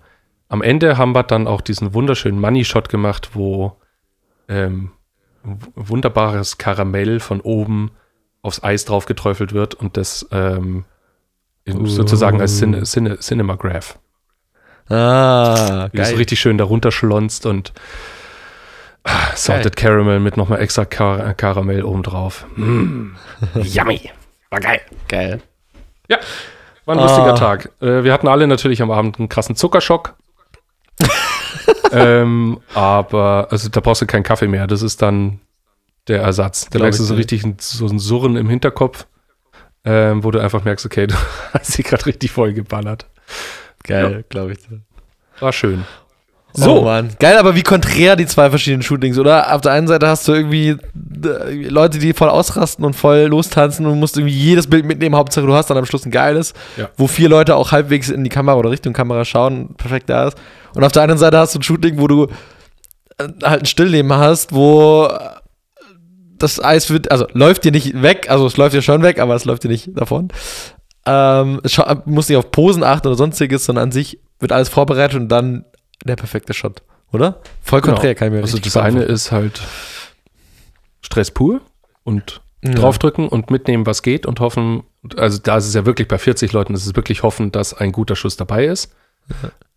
[0.49, 3.77] am Ende haben wir dann auch diesen wunderschönen Money-Shot gemacht, wo
[4.49, 4.91] ähm,
[5.75, 7.91] wunderbares Karamell von oben
[8.41, 10.83] aufs Eis drauf geträufelt wird und das ähm,
[11.63, 13.99] in, sozusagen als Cine, Cine, Cinematograph.
[14.89, 16.17] Ah, Wie das so geil.
[16.17, 17.71] richtig schön darunter schlonzt und
[19.03, 22.45] ah, Salted Caramel mit nochmal extra Kar Karamell obendrauf.
[22.55, 23.11] Mm.
[23.61, 24.11] Yummy.
[24.49, 24.81] War geil.
[25.07, 25.41] geil.
[26.09, 26.19] Ja,
[26.85, 27.37] war ein lustiger Ah.
[27.37, 27.71] Tag.
[27.81, 30.15] Äh, wir hatten alle natürlich am Abend einen krassen Zuckerschock.
[31.91, 34.67] ähm, aber, also da brauchst du keinen Kaffee mehr.
[34.67, 35.39] Das ist dann
[36.07, 36.69] der Ersatz.
[36.69, 39.07] Da merkst du so richtig ein, so ein Surren im Hinterkopf,
[39.85, 41.15] ähm, wo du einfach merkst, okay, du
[41.53, 43.05] hast sie gerade richtig voll geballert.
[43.83, 44.59] Geil, glaube ich.
[45.39, 45.85] War schön.
[46.53, 46.79] So.
[46.79, 47.09] Oh Mann.
[47.19, 49.53] Geil, aber wie konträr die zwei verschiedenen Shootings, oder?
[49.55, 50.69] Auf der einen Seite hast du irgendwie
[51.23, 55.15] äh, Leute, die voll ausrasten und voll lostanzen und musst irgendwie jedes Bild mitnehmen.
[55.15, 56.89] Hauptsache, du hast dann am Schluss ein geiles, Ja.
[56.97, 60.37] wo vier Leute auch halbwegs in die Kamera oder Richtung Kamera schauen, perfekt da ist.
[60.75, 62.23] Und auf der anderen Seite hast du ein Shooting, wo du
[63.17, 65.19] äh, halt ein Stillleben hast, wo äh,
[66.37, 69.35] das Eis wird, also läuft dir nicht weg, also es läuft dir schon weg, aber
[69.35, 70.29] es läuft dir nicht davon.
[71.05, 75.19] Ähm, es musst nicht auf Posen achten oder sonstiges, sondern an sich wird alles vorbereitet
[75.19, 75.65] und dann
[76.03, 76.81] der perfekte Shot,
[77.11, 77.41] oder?
[77.61, 77.93] Voll Genau.
[77.95, 79.61] konträr, kann ich mir also das eine ist halt
[81.01, 81.61] Stress pur
[82.03, 82.71] und Ja.
[82.71, 84.83] draufdrücken und mitnehmen, was geht und hoffen,
[85.17, 87.91] also da ist es ja wirklich bei 40 Leuten, ist es wirklich hoffen, dass ein
[87.91, 88.93] guter Schuss dabei ist.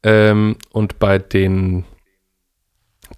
[0.02, 1.84] Ähm, und bei den,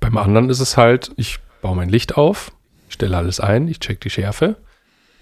[0.00, 2.52] beim anderen ist es halt, ich baue mein Licht auf,
[2.88, 4.56] ich stelle alles ein, ich check die Schärfe,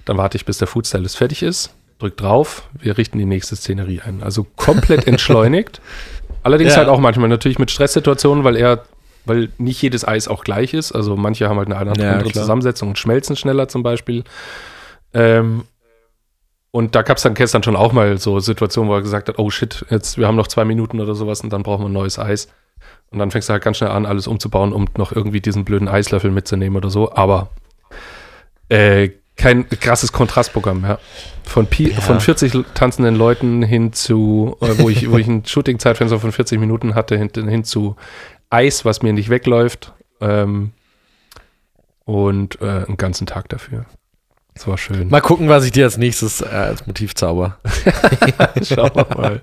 [0.05, 4.03] dann warte ich, bis der Foodstylist fertig ist, drück drauf, wir richten die nächste Szenerie
[4.03, 4.23] ein.
[4.23, 5.81] Also komplett entschleunigt.
[6.45, 6.79] Allerdings Ja.
[6.79, 8.85] halt auch manchmal natürlich mit Stresssituationen, weil er,
[9.25, 10.93] weil nicht jedes Eis auch gleich ist.
[10.93, 12.31] Also manche haben halt eine andere Ja, andere.
[12.33, 14.23] Zusammensetzung und schmelzen schneller zum Beispiel.
[15.13, 15.65] Ähm,
[16.71, 19.39] und da gab es dann gestern schon auch mal so Situationen, wo er gesagt hat,
[19.39, 21.93] oh shit, jetzt, wir haben noch zwei Minuten oder sowas und dann brauchen wir ein
[21.93, 22.49] neues Eis.
[23.11, 25.89] Und dann fängst du halt ganz schnell an, alles umzubauen, um noch irgendwie diesen blöden
[25.89, 27.13] Eislöffel mitzunehmen oder so.
[27.13, 27.49] Aber
[28.69, 30.99] äh, kein krasses Kontrastprogramm, ja.
[31.45, 32.01] Von, Pi Ja.
[32.01, 36.59] von 40 tanzenden Leuten hin zu, äh, wo ich, wo ich ein Shooting-Zeitfenster von 40
[36.61, 37.97] Minuten hatte, hin, hin zu
[38.51, 39.93] Eis, was mir nicht wegläuft.
[40.21, 40.73] Ähm,
[42.05, 43.87] und äh, einen ganzen Tag dafür.
[44.55, 45.09] Das war schön.
[45.09, 47.59] Mal gucken, was ich dir als nächstes äh, als Motiv zauber.
[48.63, 49.41] Schauen wir mal.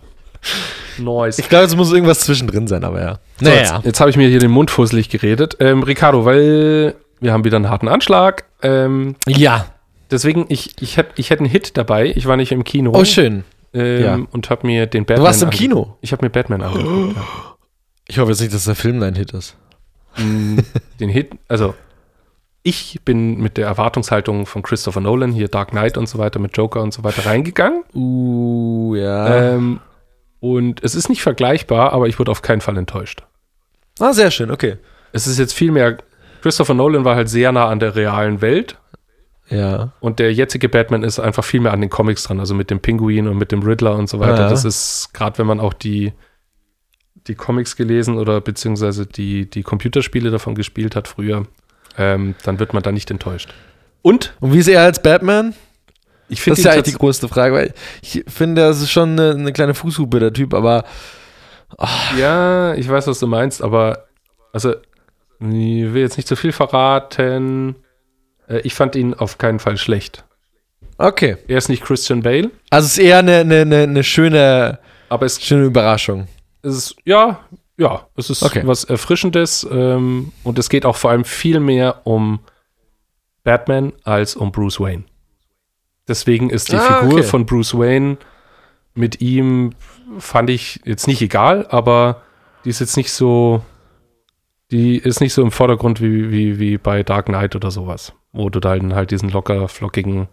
[0.98, 1.40] Nice.
[1.40, 3.20] Ich glaube, es muss irgendwas zwischendrin sein, aber ja.
[3.42, 5.58] So, jetzt jetzt habe ich mir hier den Mund fusselig geredet.
[5.60, 8.46] Ähm, Ricardo, weil wir haben wieder einen harten Anschlag.
[8.62, 9.66] Ähm, Ja.
[10.12, 12.12] Deswegen, ich, ich, hätt, ich hätte einen Hit dabei.
[12.16, 12.92] Ich war nicht im Kino.
[12.94, 13.44] Oh, schön.
[13.74, 14.20] ähm, ja.
[14.32, 15.26] Und habe mir den Du Batman.
[15.26, 15.98] warst im Kino.
[16.02, 17.16] Ich habe mir Batman angeguckt.
[17.16, 17.24] ja.
[18.08, 19.56] Ich hoffe jetzt nicht, dass der Film dein Hit ist.
[20.18, 20.58] Mm,
[21.00, 21.74] den Hit, also
[22.64, 26.56] ich bin mit der Erwartungshaltung von Christopher Nolan, hier Dark Knight und so weiter, mit
[26.56, 27.84] Joker und so weiter reingegangen.
[27.96, 29.54] Uh, ja.
[29.54, 29.80] Ähm,
[30.40, 33.24] und es ist nicht vergleichbar, aber ich wurde auf keinen Fall enttäuscht.
[34.00, 34.78] ah, sehr schön, okay.
[35.12, 35.98] Es ist jetzt viel mehr,
[36.42, 38.78] Christopher Nolan war halt sehr nah an der realen Welt
[39.52, 39.92] Ja.
[40.00, 42.80] und der jetzige Batman ist einfach viel mehr an den Comics dran, also mit dem
[42.80, 44.36] Pinguin und mit dem Riddler und so weiter.
[44.36, 44.50] Ah, ja.
[44.50, 46.14] Das ist, gerade wenn man auch die,
[47.28, 51.46] die Comics gelesen oder beziehungsweise die, die Computerspiele davon gespielt hat früher,
[51.98, 53.54] ähm, dann wird man da nicht enttäuscht.
[54.02, 55.54] Und Und wie ist er als Batman?
[56.30, 59.12] ich Das finde ist ja eigentlich die größte Frage, weil ich finde, das ist schon
[59.20, 60.86] eine, eine kleine Fußhupe, der Typ, aber
[62.18, 64.06] Ja, ich weiß, was du meinst, aber
[64.54, 64.76] also,
[65.40, 67.76] ich will jetzt nicht zu viel verraten.
[68.52, 70.24] Äh, Ich fand ihn auf keinen Fall schlecht.
[70.98, 71.38] okay.
[71.48, 74.80] Er ist nicht Christian Bale, Also es ist eher eine, eine, eine, schöne,
[75.10, 76.28] aber es schöne Überraschung.
[76.64, 77.40] ist, ja,
[77.78, 78.62] ja, es ist Okay.
[78.66, 82.40] was Erfrischendes ähm, und es geht auch vor allem viel mehr um
[83.44, 85.04] Batman als um Bruce Wayne.
[86.08, 87.24] Deswegen ist die Ah, Figur okay.
[87.24, 88.18] von Bruce Wayne
[88.94, 89.72] mit ihm,
[90.20, 92.22] fand ich jetzt nicht egal, aber
[92.66, 93.64] die ist jetzt nicht so,
[94.70, 98.50] die ist nicht so im Vordergrund wie, wie, wie bei Dark Knight oder sowas, wo
[98.50, 100.28] du dann halt diesen locker, flockigen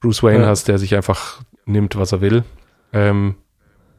[0.00, 0.48] Bruce Wayne Ja.
[0.48, 2.44] hast, der sich einfach nimmt, was er will.
[2.92, 3.36] Ähm,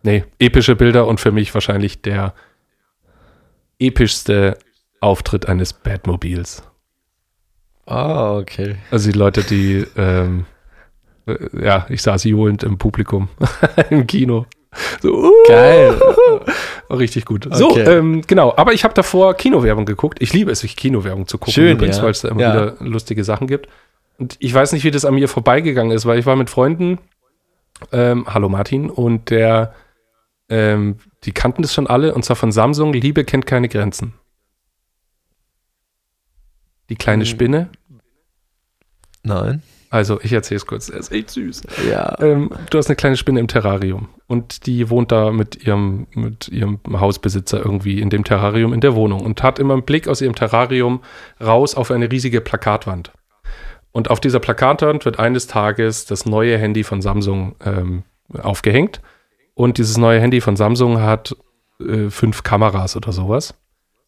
[0.03, 2.33] nee, epische Bilder und für mich wahrscheinlich der
[3.79, 4.57] epischste
[4.99, 6.63] Auftritt eines Batmobils.
[7.85, 8.75] Ah, okay.
[8.91, 10.45] Also die Leute, die, ähm,
[11.25, 13.29] äh, ja, ich saß johlend im Publikum
[13.89, 14.45] im Kino.
[15.01, 15.99] So, uh, Geil.
[16.89, 17.47] richtig gut.
[17.51, 17.83] So, Okay.
[17.97, 18.53] ähm, genau.
[18.55, 20.21] Aber ich habe davor Kinowerbung geguckt.
[20.21, 22.03] Ich liebe es, sich Kinowerbung zu gucken, Schön, übrigens, ja.
[22.03, 22.53] weil es da immer Ja.
[22.53, 23.67] wieder lustige Sachen gibt.
[24.17, 26.99] Und ich weiß nicht, wie das an mir vorbeigegangen ist, weil ich war mit Freunden,
[27.91, 29.73] ähm, hallo Martin, und der,
[30.47, 34.13] ähm, die kannten das schon alle, und zwar von Samsung, Liebe kennt keine Grenzen.
[36.89, 37.29] Die kleine Hm.
[37.29, 37.69] Spinne.
[39.23, 39.63] Nein.
[39.91, 41.63] Also, ich erzähle es kurz, er ist echt süß.
[41.91, 42.17] Ja.
[42.21, 46.47] Ähm, du hast eine kleine Spinne im Terrarium und die wohnt da mit ihrem, mit
[46.47, 50.21] ihrem Hausbesitzer irgendwie in dem Terrarium in der Wohnung und hat immer einen Blick aus
[50.21, 51.01] ihrem Terrarium
[51.43, 53.11] raus auf eine riesige Plakatwand.
[53.91, 58.03] Und auf dieser Plakatwand wird eines Tages das neue Handy von Samsung ähm,
[58.41, 59.01] aufgehängt.
[59.55, 61.35] Und dieses neue Handy von Samsung hat
[61.81, 63.53] äh, fünf Kameras oder sowas.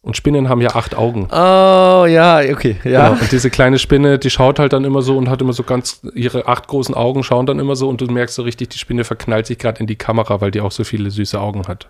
[0.04, 1.30] Und Spinnen haben ja acht Augen.
[1.32, 2.76] Oh, ja, okay.
[2.84, 3.08] Ja.
[3.08, 3.22] Genau.
[3.22, 6.02] Und diese kleine Spinne, die schaut halt dann immer so und hat immer so ganz,
[6.14, 9.06] ihre acht großen Augen schauen dann immer so und du merkst so richtig, die Spinne
[9.06, 11.88] verknallt sich gerade in die Kamera, weil die auch so viele süße Augen hat.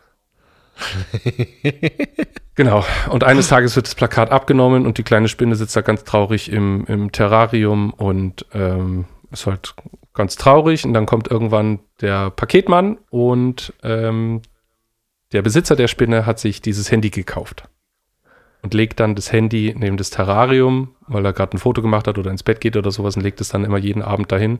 [2.55, 2.85] genau.
[3.09, 6.51] Und eines Tages wird das Plakat abgenommen und die kleine Spinne sitzt da ganz traurig
[6.51, 9.73] im, im Terrarium und ähm, ist halt
[10.13, 10.85] ganz traurig.
[10.85, 14.43] Und dann kommt irgendwann der Paketmann und ähm,
[15.31, 17.67] der Besitzer der Spinne hat sich dieses Handy gekauft
[18.63, 22.17] und legt dann das Handy neben das Terrarium, weil er gerade ein Foto gemacht hat
[22.17, 24.59] oder ins Bett geht oder sowas und legt es dann immer jeden Abend dahin.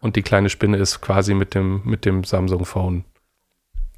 [0.00, 3.04] Und die kleine Spinne ist quasi mit dem, mit dem Samsung-Phone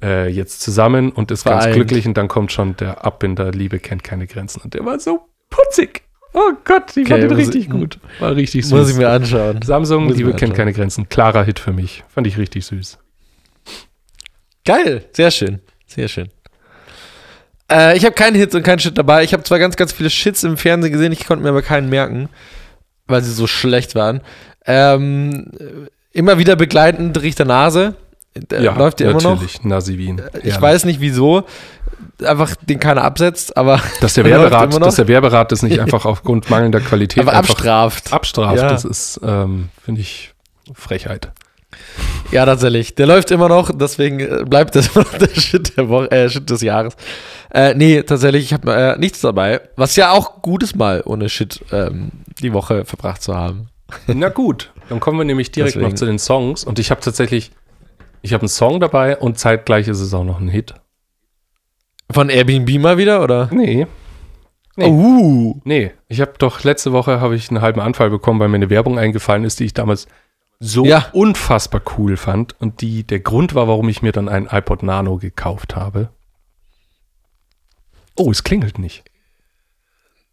[0.01, 1.75] äh, jetzt zusammen und ist ganz Vereint.
[1.75, 2.07] glücklich.
[2.07, 4.61] Und dann kommt schon der Abbinder, Liebe kennt keine Grenzen.
[4.61, 6.03] Und der war so putzig.
[6.33, 7.99] Oh Gott, ich fand Okay, den muss richtig ich- gut.
[8.19, 8.71] War richtig süß.
[8.71, 9.61] Muss ich mir anschauen.
[9.63, 11.09] Samsung, muss Liebe kennt keine Grenzen.
[11.09, 12.03] Klarer Hit für mich.
[12.07, 12.99] Fand ich richtig süß.
[14.65, 15.59] Geil, sehr schön.
[15.87, 16.29] Sehr schön.
[17.71, 19.23] Äh, ich habe keinen Hits und keinen Shit dabei.
[19.23, 21.89] Ich habe zwar ganz, ganz viele Shits im Fernsehen gesehen, ich konnte mir aber keinen
[21.89, 22.29] merken,
[23.07, 24.21] weil sie so schlecht waren.
[24.65, 25.51] Ähm,
[26.11, 27.95] immer wieder begleitend Richter Nase.
[28.35, 29.31] Der läuft ja immer noch.
[29.33, 29.63] natürlich.
[29.63, 30.21] Nasi Wien.
[30.43, 30.61] Ich Ja.
[30.61, 31.43] weiß nicht wieso.
[32.23, 36.05] Einfach den keiner absetzt, aber, Dass der Er Werberat, dass der Werberat das nicht einfach
[36.05, 38.13] aufgrund mangelnder Qualität aber abstraft.
[38.13, 38.69] abstraft, Ja.
[38.69, 40.33] das ist, ähm, finde ich,
[40.73, 41.31] Frechheit.
[42.31, 42.95] Ja, tatsächlich.
[42.95, 46.29] Der läuft immer noch, deswegen äh, bleibt das immer noch der Shit, der Woche, äh,
[46.29, 46.95] Shit des Jahres.
[47.51, 49.61] Äh, nee, tatsächlich, ich habe äh, nichts dabei.
[49.75, 53.69] Was ja auch gut ist, mal ohne Shit ähm, die Woche verbracht zu haben.
[54.07, 55.89] Na gut, dann kommen wir nämlich direkt Deswegen.
[55.89, 56.63] noch zu den Songs.
[56.63, 57.51] Und ich habe tatsächlich,
[58.21, 60.75] ich habe einen Song dabei und zeitgleich ist es auch noch ein Hit.
[62.11, 63.49] Von Airbnb mal wieder, oder?
[63.51, 63.87] Nee.
[64.75, 64.85] Nee.
[64.85, 65.59] Uh.
[65.63, 68.69] Nee, ich habe doch letzte Woche habe ich einen halben Anfall bekommen, weil mir eine
[68.69, 70.07] Werbung eingefallen ist, die ich damals
[70.59, 71.07] so Ja.
[71.13, 75.17] unfassbar cool fand und die der Grund war, warum ich mir dann einen iPod Nano
[75.17, 76.09] gekauft habe.
[78.15, 79.03] Oh, es klingelt nicht.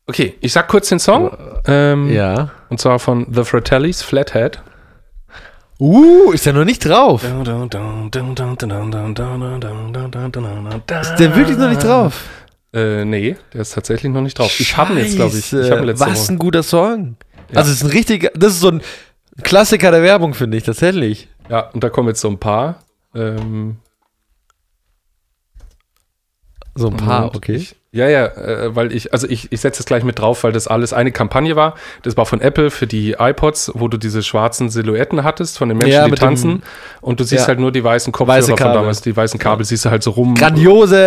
[0.09, 1.37] Okay, ich sag kurz den Song.
[1.67, 2.51] Ähm, Ja.
[2.69, 4.61] Und zwar von The Fratellis, Flathead.
[5.79, 7.23] Uh, ist ja noch nicht drauf.
[7.23, 7.47] Ist Ist
[11.19, 12.25] der wirklich noch nicht drauf?
[12.73, 14.59] Äh, nee, der ist tatsächlich noch nicht drauf.
[14.59, 15.53] Ich habe ihn jetzt, glaube ich.
[15.53, 16.33] Ich habe ihn letzte Was Woche.
[16.33, 17.17] ein guter Song.
[17.51, 17.59] Ja.
[17.59, 18.81] Also, es ist ein richtiger, das ist so ein
[19.43, 21.29] Klassiker der Werbung, finde ich, tatsächlich.
[21.49, 22.81] Ja, und da kommen jetzt so ein paar.
[23.15, 23.77] Ähm,
[26.79, 27.55] So ein paar, Moment, okay.
[27.55, 30.53] Ich, ja, ja, äh, weil ich, also ich, ich setze es gleich mit drauf, weil
[30.53, 31.75] das alles eine Kampagne war.
[32.03, 35.79] Das war von Apple für die iPods, wo du diese schwarzen Silhouetten hattest von den
[35.79, 36.63] Menschen, Ja, die mit dem- tanzen.
[37.01, 37.49] Und du siehst Ja.
[37.49, 38.75] halt nur die weißen Kopfhörer Weiße von Kabel.
[38.75, 40.35] damals, die weißen Kabel siehst du halt so rum.
[40.35, 40.99] Grandiose,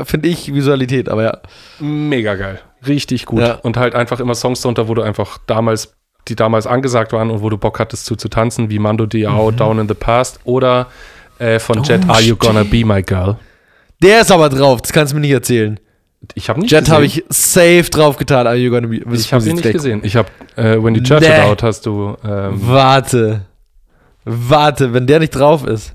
[0.00, 1.38] äh, finde ich, Visualität, aber ja.
[1.78, 2.60] Mega geil.
[2.86, 3.40] Richtig gut.
[3.40, 3.54] Ja.
[3.54, 5.94] Und halt einfach immer Songs drunter, wo du einfach damals,
[6.28, 9.50] die damals angesagt waren und wo du Bock hattest zu, zu tanzen, wie Mando Diao,
[9.50, 10.86] Down in the Past oder
[11.38, 12.62] äh, von Oh, Jet Are You Gonna.
[12.64, 13.36] Be My Girl.
[14.02, 15.78] Der ist aber drauf, das kannst du mir nicht erzählen.
[16.34, 18.46] Ich habe nicht Jet habe ich safe drauf getan.
[18.46, 20.00] Are you gonna be, Ich habe ihn nicht gesehen.
[20.04, 21.40] Ich habe äh, When You Church It Nee.
[21.42, 22.16] Out hast du.
[22.24, 23.46] Ähm, Warte.
[24.24, 25.94] Warte, wenn der nicht drauf ist.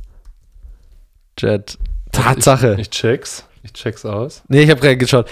[1.37, 1.77] Jet.
[2.11, 2.73] Tatsache.
[2.73, 3.45] Ich, ich check's.
[3.63, 4.41] Ich check's aus.
[4.47, 5.29] nee, ich habe gerade geschaut.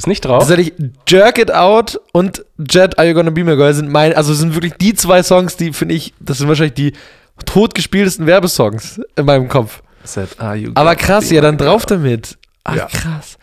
[0.00, 0.38] Ist nicht drauf?
[0.38, 0.72] Tatsächlich,
[1.06, 4.54] Jerk It Out und Jet Are You Gonna Be My Girl sind mein, also sind
[4.54, 6.92] wirklich die zwei Songs, die finde ich, das sind wahrscheinlich die
[7.44, 9.82] totgespieltesten Werbesongs in meinem Kopf.
[10.04, 11.98] Set, Are You Aber krass, ja, dann drauf Girl?
[11.98, 12.38] damit.
[12.64, 12.86] Ach, Ja.
[12.86, 13.36] krass.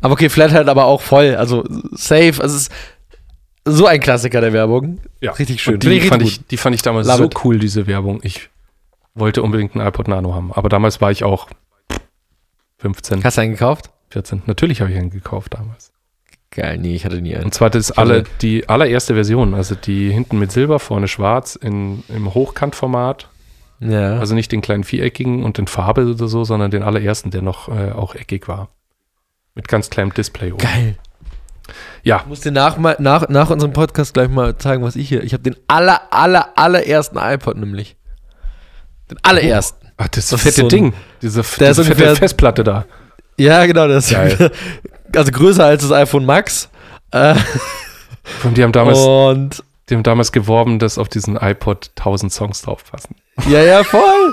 [0.00, 2.34] Aber okay, Flathead aber auch voll, also safe.
[2.40, 2.72] Also es ist
[3.66, 5.00] so ein Klassiker der Werbung.
[5.20, 5.32] Ja.
[5.32, 5.74] Richtig schön.
[5.74, 7.44] Und die, ich fand ich, die fand ich damals Love so it.
[7.44, 8.20] cool, diese Werbung.
[8.22, 8.48] Ich
[9.14, 10.50] wollte unbedingt einen iPod Nano haben.
[10.54, 11.48] Aber damals war ich auch
[12.78, 13.90] 15, Hast du einen gekauft?
[14.10, 14.42] 14.
[14.46, 15.92] Natürlich habe ich einen gekauft damals.
[16.50, 17.44] Geil, nee, ich hatte nie einen.
[17.44, 22.02] Und zwar das alle, die allererste Version, also die hinten mit Silber, vorne schwarz, in,
[22.08, 23.28] im Hochkantformat.
[23.78, 24.18] Ja.
[24.18, 27.68] Also nicht den kleinen viereckigen und in Farbe oder so, sondern den allerersten, der noch
[27.68, 28.68] äh, auch eckig war.
[29.54, 30.58] Mit ganz kleinem Display oben.
[30.58, 30.96] Geil.
[32.02, 35.22] Ja, Ich muss dir nach, nach, nach unserem Podcast gleich mal zeigen, was ich hier.
[35.22, 37.96] Ich habe den aller, aller, allerersten iPod nämlich.
[39.10, 39.88] Den allerersten.
[39.96, 40.94] Ach, das, Das fette so ein- Ding.
[41.22, 42.86] Diese, diese fette Festplatte da.
[43.40, 44.50] Ja, genau, das Geil.
[45.16, 46.68] Also größer als das iPhone Max.
[47.10, 47.34] Äh,
[48.44, 52.62] Und die haben damals, und die haben damals geworben, dass auf diesen iPod 1000 Songs
[52.62, 53.16] draufpassen.
[53.48, 54.32] Ja, ja, voll.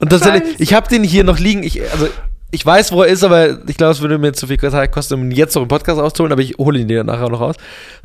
[0.00, 1.62] Und tatsächlich, ich habe den hier noch liegen.
[1.62, 2.08] Ich, also,
[2.50, 5.14] ich weiß, wo er ist, aber ich glaube, es würde mir zu viel Zeit kosten,
[5.14, 7.56] um ihn jetzt noch im Podcast auszuholen, aber ich hole ihn dir nachher noch raus.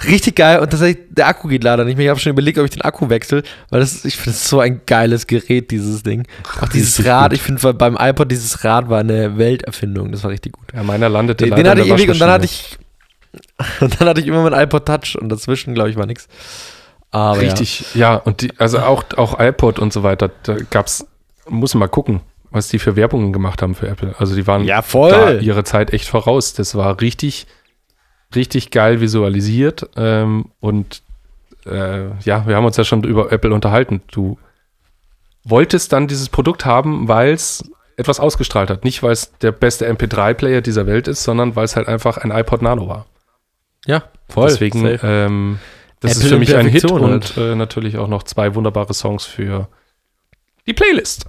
[0.06, 2.06] Richtig geil und tatsächlich, der Akku geht leider nicht mehr.
[2.06, 4.60] Ich habe schon überlegt, ob ich den Akku wechsle, weil das, ich finde das so
[4.60, 6.28] ein geiles Gerät, dieses Ding.
[6.60, 10.12] Auch dieses Rad, ich finde beim iPod, dieses Rad war eine Welterfindung.
[10.12, 10.74] Das war richtig gut.
[10.74, 12.78] Ja, meiner landete Den, leider den hatte ich ewig und dann hatte ich,
[13.80, 16.28] und dann hatte ich immer mein iPod Touch und dazwischen, glaube ich, war nichts.
[17.14, 18.16] Richtig, ja.
[18.16, 21.06] und die, also auch, auch iPod und so weiter, da gab's,
[21.48, 22.22] muss man mal gucken,
[22.54, 24.16] was die für Werbungen gemacht haben für Apple.
[24.18, 25.40] Also die waren Ja, voll.
[25.42, 26.54] ihre Zeit echt voraus.
[26.54, 27.48] Das war richtig,
[28.36, 29.90] richtig geil visualisiert.
[29.96, 31.02] Ähm, und
[31.66, 34.02] äh, ja, wir haben uns ja schon über Apple unterhalten.
[34.12, 34.38] Du
[35.44, 38.84] wolltest dann dieses Produkt haben, weil es etwas ausgestrahlt hat.
[38.84, 42.32] Nicht, weil es der beste MP3-Player dieser Welt ist, sondern weil es halt einfach ein
[42.32, 43.06] iPod Nano war.
[43.86, 44.48] ja, voll.
[44.48, 45.60] Deswegen, ähm,
[46.00, 49.26] das Apple ist für mich ein Hit und äh, natürlich auch noch zwei wunderbare Songs
[49.26, 49.68] für
[50.66, 51.26] die Playlist.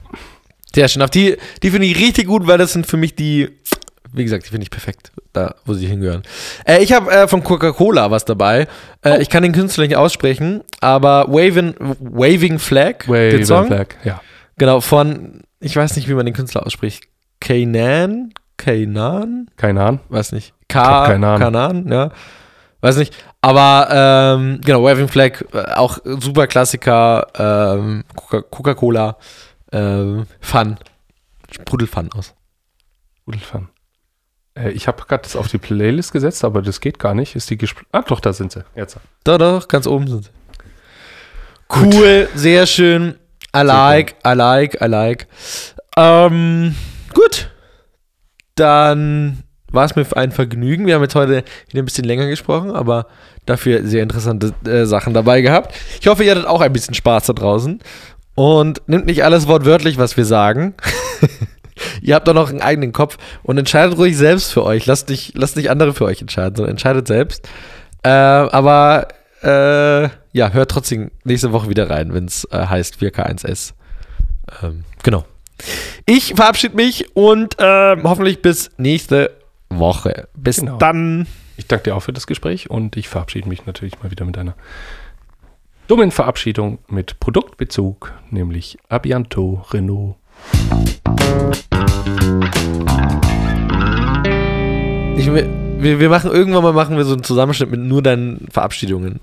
[0.75, 1.03] Sehr schön.
[1.03, 3.49] Auf die, die finde ich richtig gut, weil das sind für mich die,
[4.13, 6.23] wie gesagt, die finde ich perfekt, da wo sie hingehören.
[6.67, 8.67] Äh, ich habe äh, von Coca-Cola was dabei.
[9.05, 14.21] Äh, Ich kann den Künstler nicht aussprechen, aber Waving, Waving Flag, den Song, Flag, ja.
[14.57, 17.05] genau, von, ich weiß nicht, wie man den Künstler ausspricht.
[17.41, 18.33] Kanan?
[18.57, 19.49] Kanan?
[19.61, 20.01] Ahnung.
[20.09, 20.55] Weiß nicht.
[20.69, 21.39] Keine Ahnung.
[21.41, 22.11] Kanan, ja.
[22.81, 23.15] Weiß nicht.
[23.41, 23.89] Aber
[24.39, 29.17] ähm, genau, Waving Flag, äh, auch super Klassiker, ähm, Coca- Coca-Cola,
[29.75, 30.79] ähm, Fun.
[31.51, 32.35] Sprudel Fun aus.
[33.27, 33.69] Rudelfan.
[34.55, 37.37] Äh, ich habe gerade das auf die Playlist gesetzt, aber das geht gar nicht.
[37.37, 37.59] Ist die
[37.93, 38.65] Ah, doch, da sind sie.
[38.75, 38.99] Jetzt.
[39.25, 40.31] Doch, doch, ganz oben sind sie.
[41.75, 43.19] Cool, sehr schön.
[43.57, 45.27] I like, I like, I like.
[45.97, 46.75] Ähm,
[47.13, 47.51] gut.
[48.55, 50.87] Dann war es mir ein Vergnügen.
[50.87, 53.07] Wir haben jetzt heute wieder ein bisschen länger gesprochen, aber
[53.47, 55.75] dafür sehr interessante äh, Sachen dabei gehabt.
[56.01, 57.81] Ich hoffe, ihr hattet auch ein bisschen Spaß da draußen.
[58.35, 60.75] Und nimmt nicht alles wortwörtlich, was wir sagen.
[62.03, 64.87] ihr habt doch noch einen eigenen Kopf und entscheidet ruhig selbst für euch.
[64.87, 67.49] Lasst nicht, lasst nicht andere für euch entscheiden, sondern entscheidet selbst.
[68.03, 69.09] Äh, aber
[69.43, 73.73] äh, ja, hört trotzdem nächste Woche wieder rein, wenn es äh, heißt 4K1S.
[74.63, 75.25] Ähm, genau.
[76.07, 79.31] Ich verabschiede mich und ähm, hoffentlich bis nächste
[79.69, 80.29] Woche.
[80.35, 80.77] Bis Genau.
[80.79, 81.27] dann.
[81.57, 84.37] Ich danke dir auch für das Gespräch und ich verabschiede mich natürlich mal wieder mit
[84.37, 84.55] einer
[85.87, 90.17] dummen Verabschiedung mit Produktbezug, nämlich Abianto Renault.
[95.17, 99.21] Ich, wir, wir machen irgendwann mal machen wir so einen Zusammenschnitt mit nur deinen Verabschiedungen.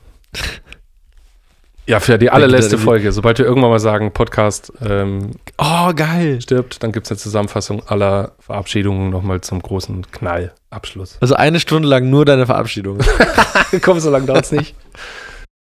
[1.87, 3.11] Ja, für die allerletzte Folge.
[3.11, 6.39] Sobald wir irgendwann mal sagen, Podcast ähm, Oh, geil.
[6.39, 11.17] stirbt, dann gibt es eine Zusammenfassung aller Verabschiedungen nochmal zum großen Knallabschluss.
[11.19, 13.03] Also eine Stunde lang nur deine Verabschiedungen.
[13.81, 14.75] Komm, so lange dauert es nicht.